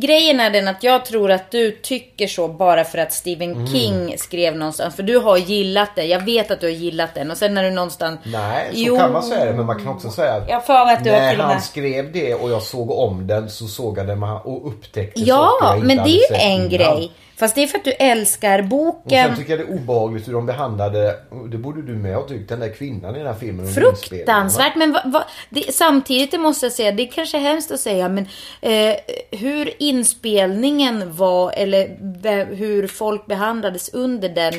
[0.00, 3.66] grejen är den att jag tror att du tycker så bara för att Stephen Mm.
[3.66, 4.94] King skrev någonstans.
[4.96, 6.04] För du har gillat det.
[6.04, 7.30] Jag vet att du har gillat den.
[7.30, 8.20] Och sen när du någonstans...
[8.24, 8.98] Nej, så Jo.
[8.98, 9.52] kan man säga det.
[9.52, 11.62] Men man kan också säga att Jag för att du när han med...
[11.62, 15.58] skrev det och jag såg om den så såg jag den och upptäckte saker Ja,
[15.62, 16.68] jag inte men det är ju en innan.
[16.68, 17.12] grej.
[17.40, 19.28] Fast det är för att du älskar Och boken.
[19.28, 22.22] sen tycker jag det är obehagligt hur de behandlade, och det borde du med ha
[22.22, 23.66] tyckt, den där kvinnan i den här filmen.
[23.68, 24.76] Fruktansvärt.
[24.76, 28.08] Men va, va, det, samtidigt det måste jag säga, det är kanske hemskt att säga,
[28.08, 28.26] men
[28.60, 28.94] eh,
[29.30, 34.54] hur inspelningen var eller ve- hur folk behandlades under den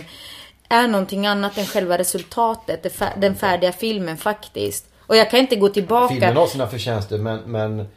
[0.70, 4.86] är någonting annat än själva resultatet, den färdiga filmen faktiskt.
[5.00, 6.14] Och jag kan inte gå tillbaka.
[6.14, 7.88] Filmen har sina förtjänster men, men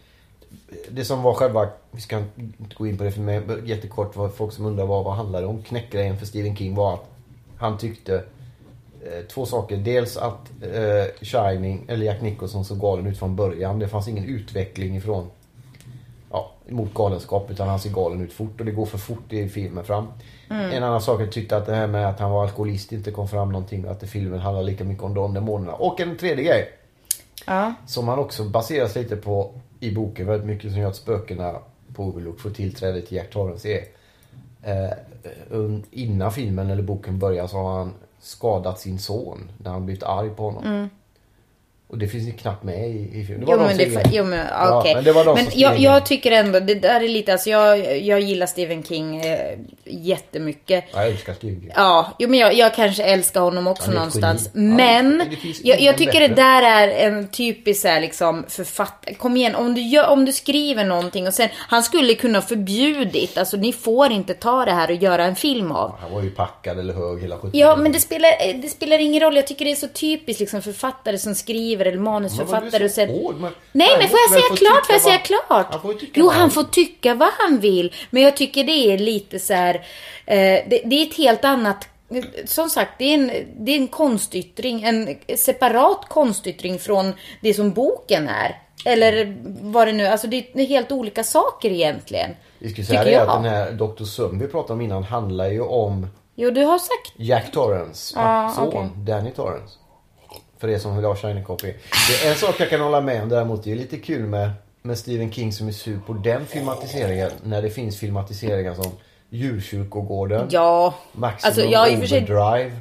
[0.91, 4.29] det som var själva, vi ska inte gå in på det för mig, jättekort var
[4.29, 5.63] folk som undrar vad, vad handlar det om.
[5.63, 7.11] Knäckgrejen för Stephen King var att
[7.59, 8.15] han tyckte
[9.05, 9.77] eh, två saker.
[9.77, 13.79] Dels att eh, Shining, eller Jack Nicholson såg galen ut från början.
[13.79, 15.31] Det fanns ingen utveckling ifrån
[16.31, 19.49] ja, mot galenskap utan han ser galen ut fort och det går för fort i
[19.49, 20.07] filmen fram.
[20.49, 23.29] En annan sak jag tyckte att det här med att han var alkoholist inte kom
[23.29, 25.73] fram någonting att filmen handlar lika mycket om de demonerna.
[25.73, 26.69] Och en tredje grej
[27.47, 27.75] Ja.
[27.87, 31.55] som han också baseras lite på i boken väldigt mycket som gör att spökena
[31.95, 33.85] på Overlook får tillträde till Jack Torrance är
[34.63, 40.03] eh, innan filmen eller boken börjar så har han skadat sin son när han blivit
[40.03, 40.89] arg på honom.
[41.89, 43.41] Och det finns ju knappt med i, i filmen.
[43.41, 44.95] Det var Jo de men, det, är- jo, men, Ja, okej.
[44.95, 45.83] men det var de men som skrev jag, det.
[45.83, 50.85] jag tycker ändå, det där är lite, alltså jag, jag gillar Stephen King eh, jättemycket.
[50.93, 51.71] Ja, jag älskar Stephen King.
[51.77, 54.51] Ja, jo, men jag, jag kanske älskar honom också någonstans.
[54.55, 56.43] Ja, Men det finns jag, jag tycker det bättre.
[56.43, 59.15] där är en typisk så här, liksom författare.
[59.15, 63.39] Kom igen, om du, gör, om du skriver någonting och sen, han skulle kunna förbjudit,
[63.39, 65.95] alltså ni får inte ta det här och göra en film av.
[66.01, 69.21] Han var ju packad eller hög hela 70 Ja, men det spelar, det spelar ingen
[69.23, 69.37] roll.
[69.37, 73.09] Jag tycker det är så typiskt liksom författare som skriver eller manusförfattare och sen...
[73.09, 74.87] hård, men Nej, men får jag säga klart?
[74.87, 75.67] Får jag säga klart?
[75.71, 77.93] Han får jo, vad han får tycka vad han vill.
[78.11, 79.75] Men jag tycker det är lite så här...
[80.27, 81.89] Eh, det, det är ett helt annat...
[82.45, 84.83] Som sagt, det är, en, det är en konstyttring.
[84.83, 88.61] En separat konstyttring från det som boken är.
[88.85, 89.37] Eller
[89.73, 92.31] vad det nu Alltså det är helt olika saker egentligen.
[92.59, 94.05] Vi skulle säga det att den här Dr.
[94.05, 97.13] Sum vi pratade om innan handlar ju om Jo, du har sagt...
[97.17, 98.89] Jack Torrance Ja, son, okej.
[98.97, 99.75] Danny Torrance.
[100.65, 101.67] För er som vill ha Shining Copy.
[102.09, 103.65] Det är en sak jag kan hålla med om däremot.
[103.65, 104.51] Det är lite kul med,
[104.83, 107.31] med Stephen King som är sur på den filmatiseringen.
[107.43, 108.93] När det finns filmatiseringar som
[109.29, 110.95] Djurkyrkogården, Ja.
[111.13, 112.27] Maximum Alltså, sig...
[112.27, 112.73] Overdrive,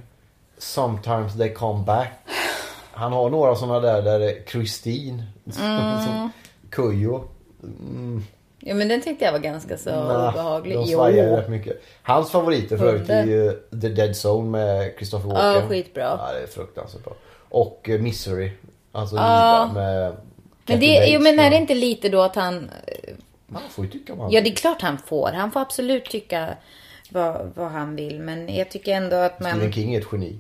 [0.58, 2.08] Sometimes They Come Back.
[2.92, 6.32] Han har några sådana där där det är Christine, som
[6.70, 7.24] Kujo.
[7.64, 8.24] Mm,
[8.60, 10.78] Ja, men den tyckte jag var ganska så nah, obehaglig.
[10.78, 11.82] de svajar rätt mycket.
[12.04, 15.62] Hans favoriter för övrigt är ju The Dead Zone med Christopher Walken.
[15.64, 16.04] Ja, skitbra.
[16.04, 17.14] Ja, det är fruktansvärt bra.
[17.54, 18.52] Och eh, Misery.
[18.92, 19.72] Alltså Ja.
[19.74, 20.18] Med Men
[20.66, 21.14] Kathy det, Bates.
[21.14, 22.72] jo, men är det inte lite då att han...
[23.48, 25.32] Man får ju tycka vad han Ja, det är klart han får.
[25.32, 26.54] Han får absolut tycka
[27.10, 28.20] vad, vad han vill.
[28.20, 29.52] Men jag tycker ändå att man...
[29.52, 30.40] Stephen King är ett geni.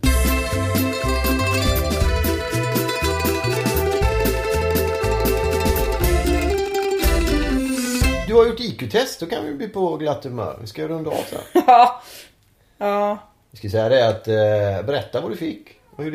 [8.27, 10.57] Du har gjort IQ-test, då kan vi bli på glatt humör.
[10.61, 11.39] Vi ska runda av sen.
[11.67, 12.01] Ja.
[12.77, 13.17] Ja.
[13.51, 15.67] Vi ska säga det att eh, berätta vad du fick.
[15.95, 16.11] Vad är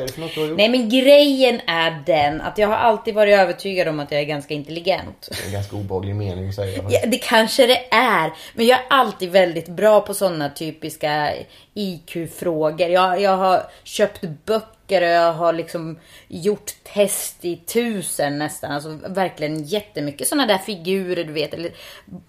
[0.00, 0.56] det för något du har gjort?
[0.56, 4.24] Nej, men grejen är den att jag har alltid varit övertygad om att jag är
[4.24, 5.28] ganska intelligent.
[5.30, 6.82] Det är en ganska obehaglig mening att säga.
[6.88, 8.32] Ja, det kanske det är.
[8.54, 11.32] Men jag är alltid väldigt bra på sådana typiska
[11.74, 12.88] IQ-frågor.
[12.88, 18.72] Jag, jag har köpt böcker och jag har liksom gjort test i tusen nästan.
[18.72, 21.54] Alltså verkligen jättemycket sådana där figurer du vet.
[21.54, 21.70] Eller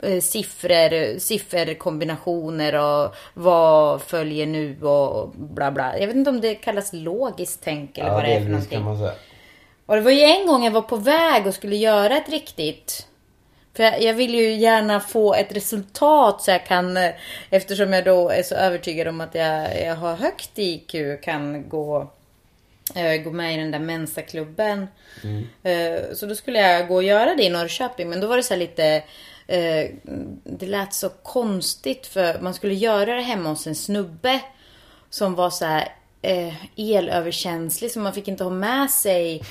[0.01, 5.99] eh, siffror, sifferkombinationer och vad följer nu och bla bla.
[5.99, 8.77] Jag vet inte om det kallas logiskt tänk eller Ja, vad det är för någonting.
[8.77, 9.13] kan man säga.
[9.86, 13.08] Och det var ju en gång jag var på väg och skulle göra ett riktigt.
[13.76, 17.12] För jag, jag vill ju gärna få ett resultat så jag kan, eh,
[17.50, 22.12] eftersom jag då är så övertygad om att jag, jag har högt IQ, kan gå,
[22.96, 24.88] eh, gå med i den där Mensa-klubben.
[25.64, 28.44] Eh, så då skulle jag gå och göra det i Norrköping, men då var det
[28.44, 29.04] så här lite
[30.44, 34.40] det lät så konstigt för man skulle göra det hemma hos en snubbe
[35.10, 35.90] som var så här
[36.76, 39.44] elöverkänslig så man fick inte ha med sig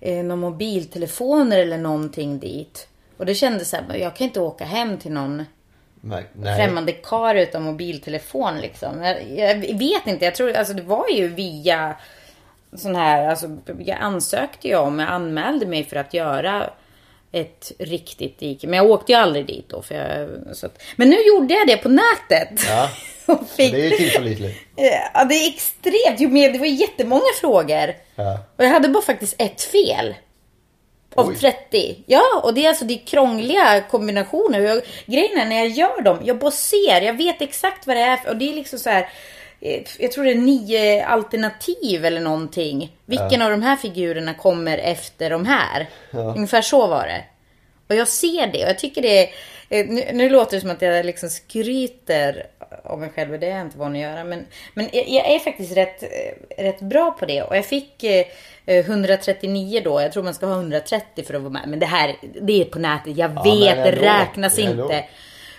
[0.00, 2.88] eh, några mobiltelefoner eller någonting dit.
[3.20, 5.44] Och det kändes så här, jag kan inte åka hem till någon
[6.00, 6.24] Nej.
[6.56, 9.02] främmande kar utan mobiltelefon liksom.
[9.02, 11.96] Jag, jag vet inte, jag tror, alltså det var ju via
[12.76, 16.70] sån här, alltså jag ansökte ju om, jag anmälde mig för att göra
[17.32, 18.66] ett riktigt dike.
[18.66, 19.82] Men jag åkte ju aldrig dit då.
[19.82, 22.60] För jag, så att, men nu gjorde jag det på nätet.
[22.68, 22.90] Ja.
[23.56, 24.58] Fick, Det är ju tillförlitligt.
[25.14, 26.20] ja, det är extremt.
[26.20, 27.94] Jo, men det var jättemånga frågor.
[28.14, 28.38] Ja.
[28.56, 30.14] Och jag hade bara faktiskt ett fel.
[31.14, 31.36] Av Oj.
[31.36, 31.96] 30.
[32.06, 34.60] Ja, och det är alltså det är krångliga kombinationer.
[34.60, 38.00] Jag, grejen är när jag gör dem, jag bara ser, jag vet exakt vad det
[38.02, 38.18] är.
[38.28, 39.08] Och det är liksom så här.
[39.60, 42.96] eh, Jag tror det är nio alternativ eller någonting.
[43.06, 45.86] Vilken av de här figurerna kommer efter de här?
[46.12, 47.24] Ungefär så var det.
[47.88, 49.28] Och jag ser det och jag tycker det är...
[49.68, 52.46] eh, Nu, nu låter det som att jag liksom skryter
[52.84, 54.24] om mig själv och det är jag inte van att göra.
[54.24, 57.42] Men, men jag, jag är faktiskt rätt, eh, rätt bra på det.
[57.42, 58.04] Och jag fick
[58.78, 60.00] 139 då.
[60.00, 61.62] Jag tror man ska ha 130 för att vara med.
[61.66, 63.16] Men det här, det är på nätet.
[63.16, 64.82] Jag Ja, vet, det räknas ändå.
[64.82, 65.04] inte.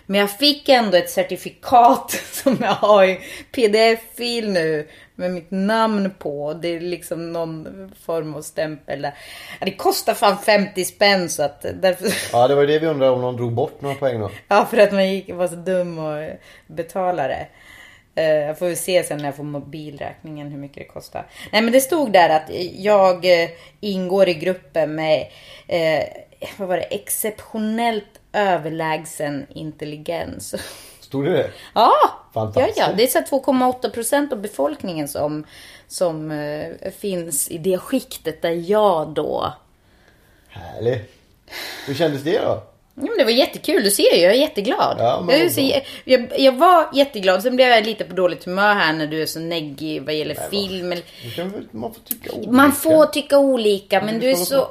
[0.06, 3.20] Men jag fick ändå ett certifikat som jag har i
[3.52, 4.88] pdf-fil nu.
[5.16, 6.54] Med mitt namn på.
[6.54, 9.14] Det är liksom någon form av stämpel där.
[9.60, 12.14] Det kostar fan 50 spänn så att därför...
[12.34, 14.32] Ja, det var det vi undrade om någon drog bort några poäng då.
[14.48, 16.30] Ja, för att man gick, var så dum och
[16.68, 17.36] betalade det.
[17.40, 17.48] Eh,
[18.16, 21.28] Jag får se sen när jag får mobilräkningen hur mycket det kostar.
[21.52, 25.28] Nej men det stod där att jag eh, ingår i gruppen med
[25.68, 26.04] eh,
[26.58, 30.56] vad var det, exceptionellt överlägsen intelligens.
[31.00, 31.52] Stod det det?
[31.74, 32.78] Ja, ja, Fantastiskt.
[32.78, 32.94] ja.
[32.98, 35.46] det är så här 2,8 procent av befolkningen som,
[35.88, 39.54] som eh, finns i det skiktet där jag då
[40.50, 41.12] Härligt.
[41.88, 42.64] Hur kändes det då?
[42.96, 44.96] Ja, men det var jättekul, du ser ju, jag är jätteglad.
[45.00, 45.62] Ja, men jag, så,
[46.06, 49.26] jag, jag var jätteglad, sen blev jag lite på dåligt humör här när du är
[49.26, 50.92] så neggig vad gäller film.
[50.92, 51.04] eller-
[51.72, 52.52] man får tycka olika.
[52.52, 54.68] Man får tycka olika, men du är så,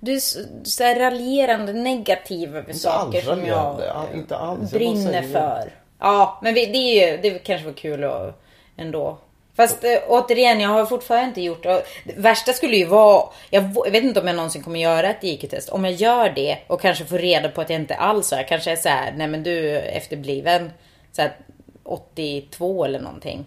[0.00, 3.80] du är så, så här raljerande negativ över saker alls som jag
[4.14, 5.72] inte alls, brinner för.
[6.00, 8.42] Ja, men vi, det, är ju, det kanske var kul att,
[8.76, 9.18] ändå.
[9.56, 11.82] Fast eh, återigen, jag har fortfarande inte gjort det.
[12.04, 15.24] Det värsta skulle ju vara, jag, jag vet inte om jag någonsin kommer göra ett
[15.24, 15.68] IQ-test.
[15.68, 18.70] Om jag gör det och kanske får reda på att jag inte alls är, kanske
[18.72, 20.70] är så här, nej men du är efterbliven
[21.12, 21.36] så här,
[21.84, 23.44] 82 eller någonting.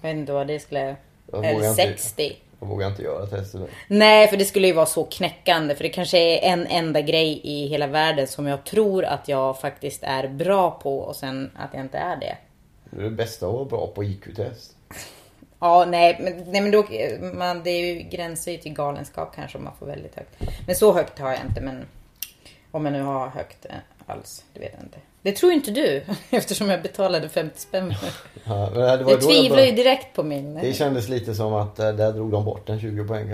[0.00, 0.96] Jag vet inte vad det skulle,
[1.32, 2.36] Jag eller vågar inte- 60.
[2.60, 3.60] Jag vågar inte göra testet.
[3.88, 5.74] Nej, för det skulle ju vara så knäckande.
[5.74, 9.60] För det kanske är en enda grej i hela världen som jag tror att jag
[9.60, 12.36] faktiskt är bra på och sen att jag inte är det.
[12.90, 14.70] Det är det bästa att vara bra på IQ-test.
[15.60, 16.84] Ja, nej, men, nej, men då,
[17.34, 20.30] man, det är ju gränser ju till galenskap kanske om man får väldigt högt.
[20.66, 21.84] Men så högt har jag inte, men
[22.70, 23.74] om jag nu har högt eh,
[24.06, 24.98] alls, det vet jag inte.
[25.22, 27.94] Det tror inte du, eftersom jag betalade 50 spänn.
[28.44, 30.54] Ja, det var Du tvivlar ju direkt på min...
[30.54, 33.32] Det kändes lite som att eh, där drog de bort en 20 poäng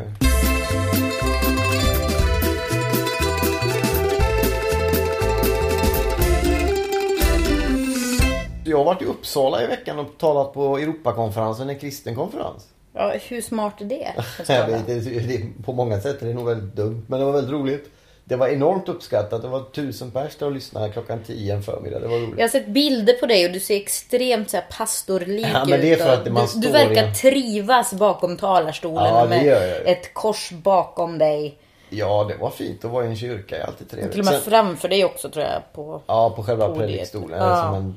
[8.71, 12.69] Jag har varit i Uppsala i veckan och talat på Europakonferensen, en kristen konferens.
[12.93, 14.13] Ja, hur smart är det?
[14.49, 17.53] Vet, det, det, på många sätt är det nog väldigt dumt, men det var väldigt
[17.53, 17.91] roligt.
[18.25, 19.43] Det var enormt uppskattat.
[19.43, 22.01] Det var tusen pers där och lyssnade klockan 10 en förmiddag.
[22.01, 22.35] Det var roligt.
[22.37, 25.81] Jag har sett bilder på dig och du ser extremt så här pastorlik Ja, men
[25.81, 26.03] det är ut.
[26.03, 29.83] för och att man du, du verkar i en- trivas bakom talarstolen Ja, det med
[29.85, 31.59] ett kors bakom dig.
[31.89, 33.57] Ja, det var fint att vara i en kyrka.
[33.57, 34.11] Det är alltid trevligt.
[34.13, 35.63] Till och med Sen- framför dig också tror jag.
[35.73, 36.01] På...
[36.07, 37.39] Ja, på själva predikstolen.
[37.39, 37.45] Ja.
[37.45, 37.97] Eller som en,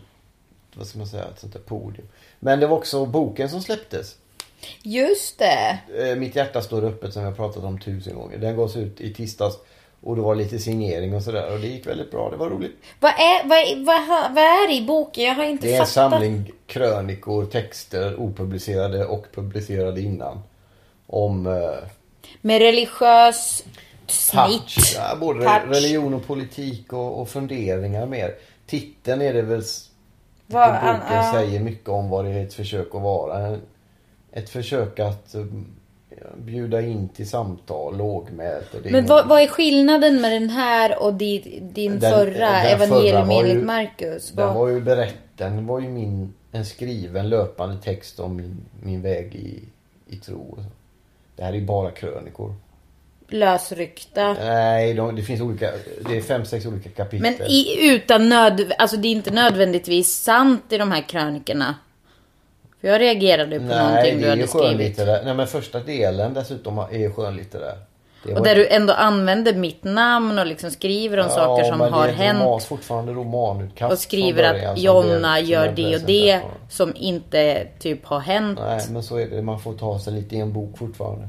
[0.76, 2.08] vad ska man säga, ett sånt där podium.
[2.40, 4.16] Men det var också boken som släpptes.
[4.82, 5.78] Just det.
[6.00, 8.38] Eh, Mitt hjärta står öppet som har pratat om tusen gånger.
[8.38, 9.56] Den gavs ut i tisdags.
[10.02, 11.54] Och det var lite signering och sådär.
[11.54, 12.30] Och det gick väldigt bra.
[12.30, 12.76] Det var roligt.
[13.00, 15.24] Vad är, vad, är- vad, vad är det i boken?
[15.24, 15.94] Jag har inte Det är en fattat.
[15.94, 20.40] samling krönikor, texter, opublicerade och publicerade innan.
[21.08, 21.88] Om eh,
[22.42, 23.64] Med religiös
[24.08, 24.70] touch.
[24.70, 24.96] snitt.
[24.96, 25.62] Ja, både Touch.
[25.68, 28.36] religion och politik och, och funderingar mer.
[28.68, 29.64] Titeln är det väl
[30.54, 31.32] Vad- boken ja.
[31.34, 33.58] säger mycket om vad det är ett försök att vara.
[34.32, 35.66] Ett försök att um,
[36.38, 38.74] bjuda in till samtal, lågmält.
[38.74, 42.66] Men ingen- vad, vad är skillnaden med den här och din, din Den- förra, den
[42.82, 44.32] Evangelium enligt Markus?
[44.32, 48.58] Den Vad- var ju berätt, den var ju min, en skriven löpande text om min,
[48.84, 49.60] min väg i,
[50.16, 50.58] i tro.
[51.36, 52.54] Det här är ju bara krönikor.
[53.30, 54.34] Lösryckta.
[54.34, 55.72] Nej, de, det finns olika,
[56.10, 57.22] det är fem, sex olika kapitel.
[57.40, 58.74] Men i, utan nöd...
[58.78, 61.76] Alltså det är inte nödvändigtvis sant i de här krönikorna.
[62.82, 64.68] För jag reagerade på Nej, någonting det du är hade ju skrivit.
[64.68, 65.22] skönlitterär.
[65.26, 67.78] Nej, men första delen dessutom är skönlitterär.
[68.26, 71.92] Det Och där du ändå använder mitt namn och liksom skriver om saker som men
[71.92, 72.64] det har är ett Roman, hänt.
[72.64, 78.60] fortfarande romanutkast Och skriver att Jonna gör det och det som inte typ har hänt.
[78.68, 79.42] Nej, men så är det.
[79.42, 81.28] Man får ta sig lite i en bok fortfarande.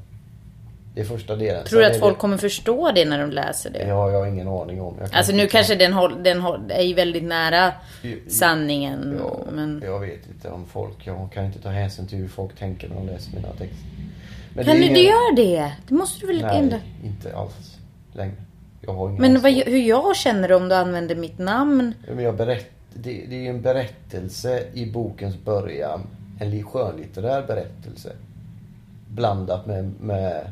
[0.94, 1.64] Det är första delen.
[1.64, 2.20] Tror du att folk det...
[2.20, 3.78] kommer förstå det när de läser det?
[3.88, 4.94] Ja, jag har ingen aning om.
[5.12, 7.72] Alltså nu kanske den, håll, den håll, är ju väldigt nära
[8.28, 9.16] sanningen.
[9.18, 9.82] Ja, Men...
[9.84, 12.96] Jag vet inte om folk, jag kan inte ta hänsyn till hur folk tänker när
[12.96, 13.86] de läser mina texter.
[14.54, 15.72] Men Kan du ingen- göra det?
[15.88, 16.76] Det måste du väl ändå...
[16.76, 17.76] Nej, inte alls
[18.12, 18.34] längre.
[18.80, 21.94] Jag har ingen Men vad, hur jag känner om du använder mitt namn?
[22.14, 26.00] Men jag berätt, det, det är ju en berättelse i bokens början.
[26.40, 28.12] En li- skönlitterär berättelse.
[29.08, 30.50] Blandat med, med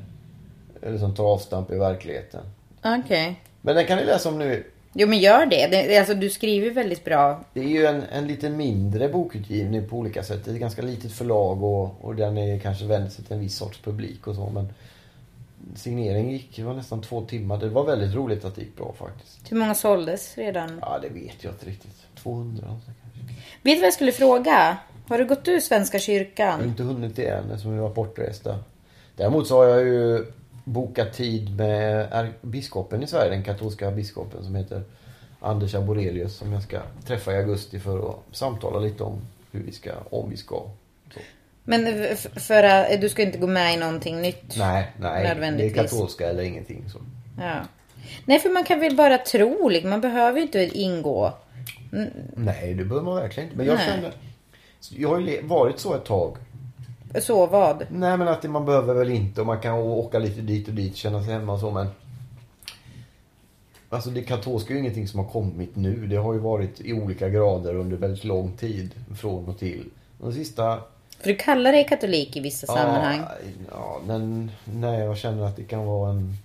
[0.82, 2.44] eller som tar avstamp i verkligheten.
[2.84, 3.40] Okej.
[3.60, 4.64] Men den kan ni läsa om nu.
[4.94, 5.66] Jo men gör det.
[5.66, 7.44] det alltså du skriver väldigt bra.
[7.52, 10.44] Det är ju en, en lite mindre bokutgivning på olika sätt.
[10.44, 13.40] Det är ett ganska litet förlag och, och den är kanske vänd sig till en
[13.40, 14.50] viss sorts publik och så.
[14.54, 14.68] Men
[15.76, 17.58] signeringen gick, det var nästan två timmar.
[17.58, 19.52] Det var väldigt roligt att det gick bra faktiskt.
[19.52, 20.78] Hur många såldes redan?
[20.80, 21.96] Ja, det vet jag inte riktigt.
[22.22, 23.34] 200 kanske.
[23.62, 24.76] Vet du vad jag skulle fråga?
[25.08, 26.64] Har du gått ur Svenska Jag har kyrkan?
[26.64, 28.58] inte hunnit det än eftersom vi var bortresta.
[29.16, 30.26] Däremot så har jag ju
[30.64, 34.82] bokat tid med biskopen i Sverige, den katolska biskopen som heter
[35.40, 39.20] Anders Arborelius som jag ska träffa i augusti för att samtala lite om
[39.52, 40.62] hur vi ska, om vi ska.
[41.14, 41.20] Så.
[41.64, 44.56] Men för att du ska inte gå med i någonting nytt?
[44.58, 45.34] Nej, nej.
[45.56, 46.84] Det är katolska eller ingenting.
[46.88, 46.98] Så.
[47.38, 47.60] Ja.
[48.24, 49.68] Nej, för man kan väl bara tro.
[49.68, 49.90] liksom.
[49.90, 51.32] Man behöver ju inte ingå.
[52.36, 53.56] Nej, det behöver man verkligen inte.
[53.56, 53.86] Men jag Nej.
[53.86, 54.12] känner...
[54.90, 56.36] Jag har ju varit så ett tag.
[57.20, 57.86] Så vad?
[57.90, 60.96] Nej men att man behöver väl inte och man kan åka lite dit och dit,
[60.96, 61.86] känna sig hemma och så men
[63.92, 66.06] Alltså det katolska är ju ingenting som har kommit nu.
[66.06, 68.90] Det har ju varit i olika grader under väldigt lång tid.
[69.16, 69.90] Från och till.
[70.18, 70.78] De sista...
[71.18, 73.20] För du kallar dig katolik i vissa sammanhang.
[73.20, 73.34] Ja,
[73.70, 76.36] ja men när jag känner att det kan vara en...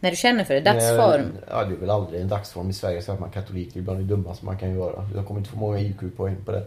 [0.00, 0.60] När du känner för det.
[0.60, 1.22] Dagsform.
[1.34, 3.70] Nej, Ja, det är väl aldrig en dagsform i Sverige så att man är katolik.
[3.74, 5.08] Det är bland det dummaste man kan göra.
[5.14, 6.66] Jag kommer inte få många IQ-poäng på det.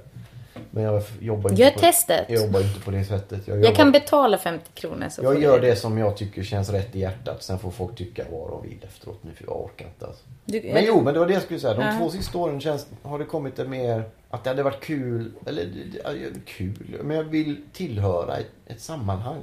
[0.72, 2.26] Men jag jobbar inte Gör på, testet.
[2.30, 3.48] Jag jobbar inte på det sättet.
[3.48, 5.10] Jag, Jag jobbar- kan betala 50 kronor.
[5.10, 7.44] Så Jag gör det som jag tycker känns rätt i hjärtat.
[7.44, 10.24] Sen får folk tycka vad de vill efteråt nu för jag orkar inte alltså.
[10.46, 11.74] Du- Men jo, men det var det jag skulle säga.
[11.74, 11.96] De Ja.
[12.00, 15.32] två sista åren känns, har det kommit det mer att det hade varit kul.
[15.46, 16.98] Eller det- det- kul.
[17.04, 19.42] Men jag vill tillhöra ett, ett sammanhang.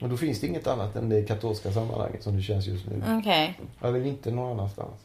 [0.00, 3.02] Och då finns det inget annat än det katolska sammanhanget som det känns just nu.
[3.20, 3.60] Okej.
[3.80, 5.00] Jag vill inte någon annanstans.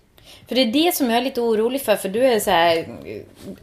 [0.47, 1.95] För det är det som jag är lite orolig för.
[1.95, 2.87] För du är så här,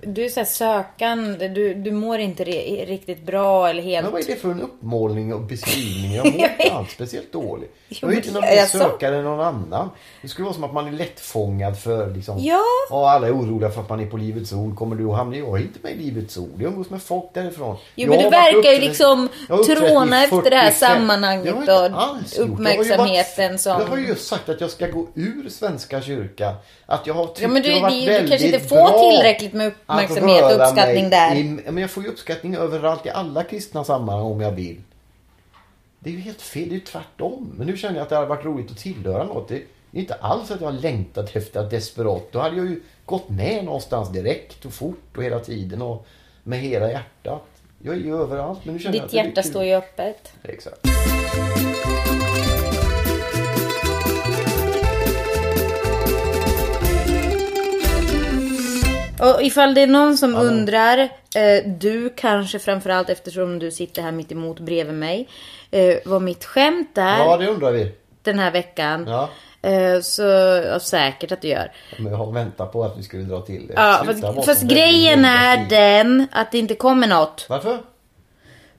[0.02, 1.48] du är så här sökande.
[1.48, 4.04] Du, du mår inte re, riktigt bra eller helt...
[4.04, 6.14] Men vad är det för en uppmålning och beskrivning?
[6.14, 7.74] Jag mår inte alls speciellt dåligt.
[7.88, 9.90] Jag är inte någon mer alltså- sökare än någon annan.
[10.22, 12.36] Det skulle vara som att man är lättfångad för liksom...
[12.38, 12.60] Ja.
[12.90, 14.76] Och alla är oroliga för att man är på Livets Ord.
[14.76, 15.36] Kommer du att hamna?
[15.36, 16.50] Jag är inte med i Livets Ord.
[16.62, 17.76] Jag umgås med folk därifrån.
[17.94, 19.28] Jo, men du verkar ju liksom
[19.66, 24.48] tråna efter det här 45 sammanhanget och uppmärksamheten jag som- Jag har ju just sagt
[24.48, 26.49] att jag ska gå ur Svenska kyrkan.
[26.86, 29.10] Att jag har tyckt Ja, men du- det har varit du- du kanske inte får
[29.10, 31.34] tillräckligt med uppmärksamhet och uppskattning där.
[31.36, 34.80] I, men jag får ju uppskattning överallt i alla kristna sammanhang om jag vill.
[35.98, 37.52] Det är ju helt fel, det är ju tvärtom.
[37.56, 39.48] Men nu känner jag att det hade varit roligt att tillhöra något.
[39.48, 42.32] Det är inte alls att jag har längtat efter att desperat.
[42.32, 46.06] Då hade jag ju gått med någonstans direkt och fort och hela tiden och
[46.42, 47.46] med hela hjärtat.
[47.82, 50.32] Jag är ju överallt men nu känner jag att Ditt det hjärta står ju öppet.
[50.42, 50.86] Exakt.
[59.20, 64.12] Och ifall det är någon som undrar, eh, du kanske framförallt eftersom du sitter här
[64.12, 65.28] mitt emot bredvid mig,
[65.70, 67.92] eh, vad mitt skämt är Ja, det undrar vi.
[68.22, 69.06] den här veckan.
[69.08, 69.28] Ja.
[69.62, 70.22] Eh, så
[70.66, 71.72] ja, säkert att du gör.
[71.98, 73.72] Men jag har väntat på att vi skulle dra till det.
[73.76, 75.68] Ja, Sluta fast, fast grejen är negativ.
[75.78, 77.46] den att det inte kommer något.
[77.48, 77.78] Varför?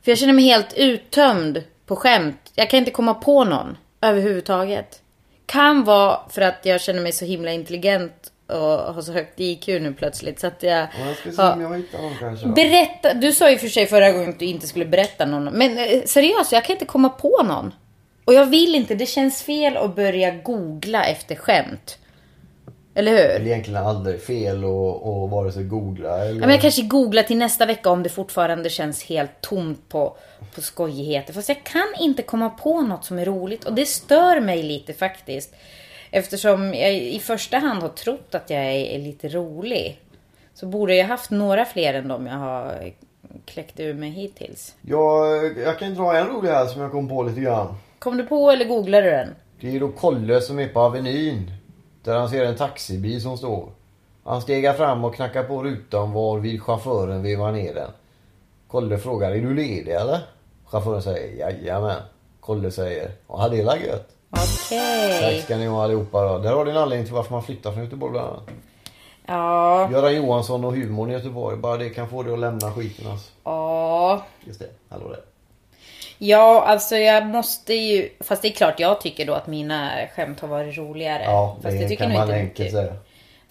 [0.03, 2.51] För jag känner mig helt uttömd på skämt.
[2.55, 5.01] Jag kan inte komma på någon överhuvudtaget.
[5.45, 9.67] Kan vara för att jag känner mig så himla intelligent och har så högt IQ
[9.67, 10.39] nu plötsligt.
[10.39, 10.71] Så att jag...
[10.79, 12.47] Ja, Jag ska se om jag hittar någon kanske.
[12.47, 15.43] Berätta, du sa ju för sig förra gången att du inte skulle berätta någon.
[15.43, 17.73] Men eh, seriöst, jag kan inte komma på någon.
[18.25, 21.97] Och jag vill inte, det känns fel att börja googla efter skämt.
[22.95, 23.47] Eller Det är hur?
[23.47, 26.33] egentligen aldrig fel att, att vare sig googla eller...
[26.33, 30.17] Ja, men jag kanske googlar till nästa vecka om det fortfarande känns helt tomt på,
[30.55, 31.33] på skojigheter.
[31.33, 33.63] Fast jag kan inte komma på något som är roligt.
[33.65, 35.53] Och det stör mig lite faktiskt.
[36.11, 40.01] Eftersom jag i första hand har trott att jag är, är lite rolig.
[40.53, 42.91] Så borde jag haft några fler än de jag har
[43.45, 44.75] kläckt ur mig hittills.
[44.81, 47.75] Jag, jag kan dra en rolig här som jag kom på lite grann.
[47.99, 49.35] Kom du på eller googlade du den?
[49.59, 51.51] Det är då Kolle som är på Avenyn.
[52.03, 53.69] Där han ser en taxibil som står.
[54.23, 57.91] Han stegar fram och knackar på rutan varvid chauffören vevar ner den.
[58.67, 60.19] Kolle frågar, är du ledig eller?
[60.65, 62.01] Chauffören säger, jajamän.
[62.39, 64.09] Kolle säger, ja det är gött.
[64.31, 65.21] Okej.
[65.21, 66.37] Tack ska ni ha allihopa då.
[66.37, 68.49] Där har du en anledning till varför man flyttar från Göteborg bland annat.
[69.25, 69.91] Ja.
[69.91, 71.57] Göran Johansson och humorn i Göteborg.
[71.57, 73.31] Bara det kan få dig att lämna skiten alltså.
[73.43, 74.25] Ja.
[74.45, 75.19] Just det, hallå där.
[76.17, 78.09] Ja, alltså jag måste ju...
[78.19, 81.23] Fast det är klart jag tycker då att mina skämt har varit roligare.
[81.23, 82.93] Ja, det, tycker kan man inte enkelt säga.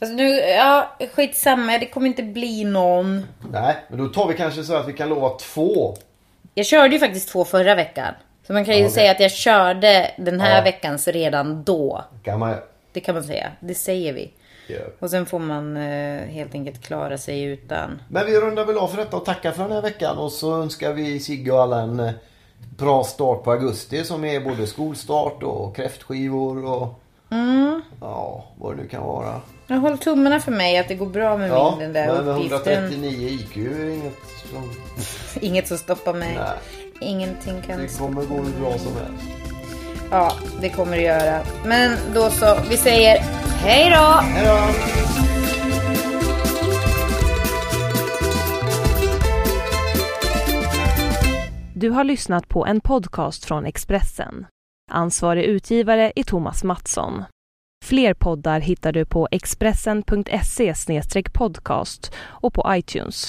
[0.01, 1.79] Fast nu, ja skitsamma.
[1.79, 3.27] Det kommer inte bli någon.
[3.53, 5.97] Nej, men då tar vi kanske så att vi kan lova två.
[6.55, 8.15] Jag körde ju faktiskt två förra veckan.
[8.51, 10.63] Så man kan ju Ja, säga att jag körde den här Ja.
[10.63, 12.05] veckans redan då.
[12.25, 12.55] Kan man
[12.93, 13.47] Det kan man säga.
[13.61, 14.31] Det säger vi.
[14.69, 14.83] göra.
[14.99, 18.03] Och sen får man eh, helt enkelt klara sig utan.
[18.09, 20.63] Men vi rundar väl av för detta och tackar för den här veckan och så
[20.63, 22.11] önskar vi Sigge och alla en eh,
[22.77, 27.01] bra start på augusti som är både skolstart och kräftskivor och
[28.01, 29.41] ja, vad det nu kan vara.
[29.67, 32.29] Jag håller tummarna för mig att det går bra med Ja, min den där men
[32.29, 32.73] uppgiften.
[32.85, 34.15] 139 IQ är inget
[34.53, 34.71] som...
[35.41, 36.35] Inget som stoppar mig.
[36.39, 39.25] Nej, Ingenting kan det kommer gå hur bra som helst.
[40.11, 41.43] Ja, det kommer det göra.
[41.65, 43.19] Men då så, vi säger
[43.63, 44.21] hej då!
[44.23, 44.91] Hej då!
[51.75, 54.47] Du har lyssnat på en podcast från Expressen.
[54.91, 57.25] Ansvarig utgivare är Thomas Mattsson.
[57.85, 60.75] Fler poddar hittar du på expressen.se
[61.33, 63.27] podcast och på iTunes.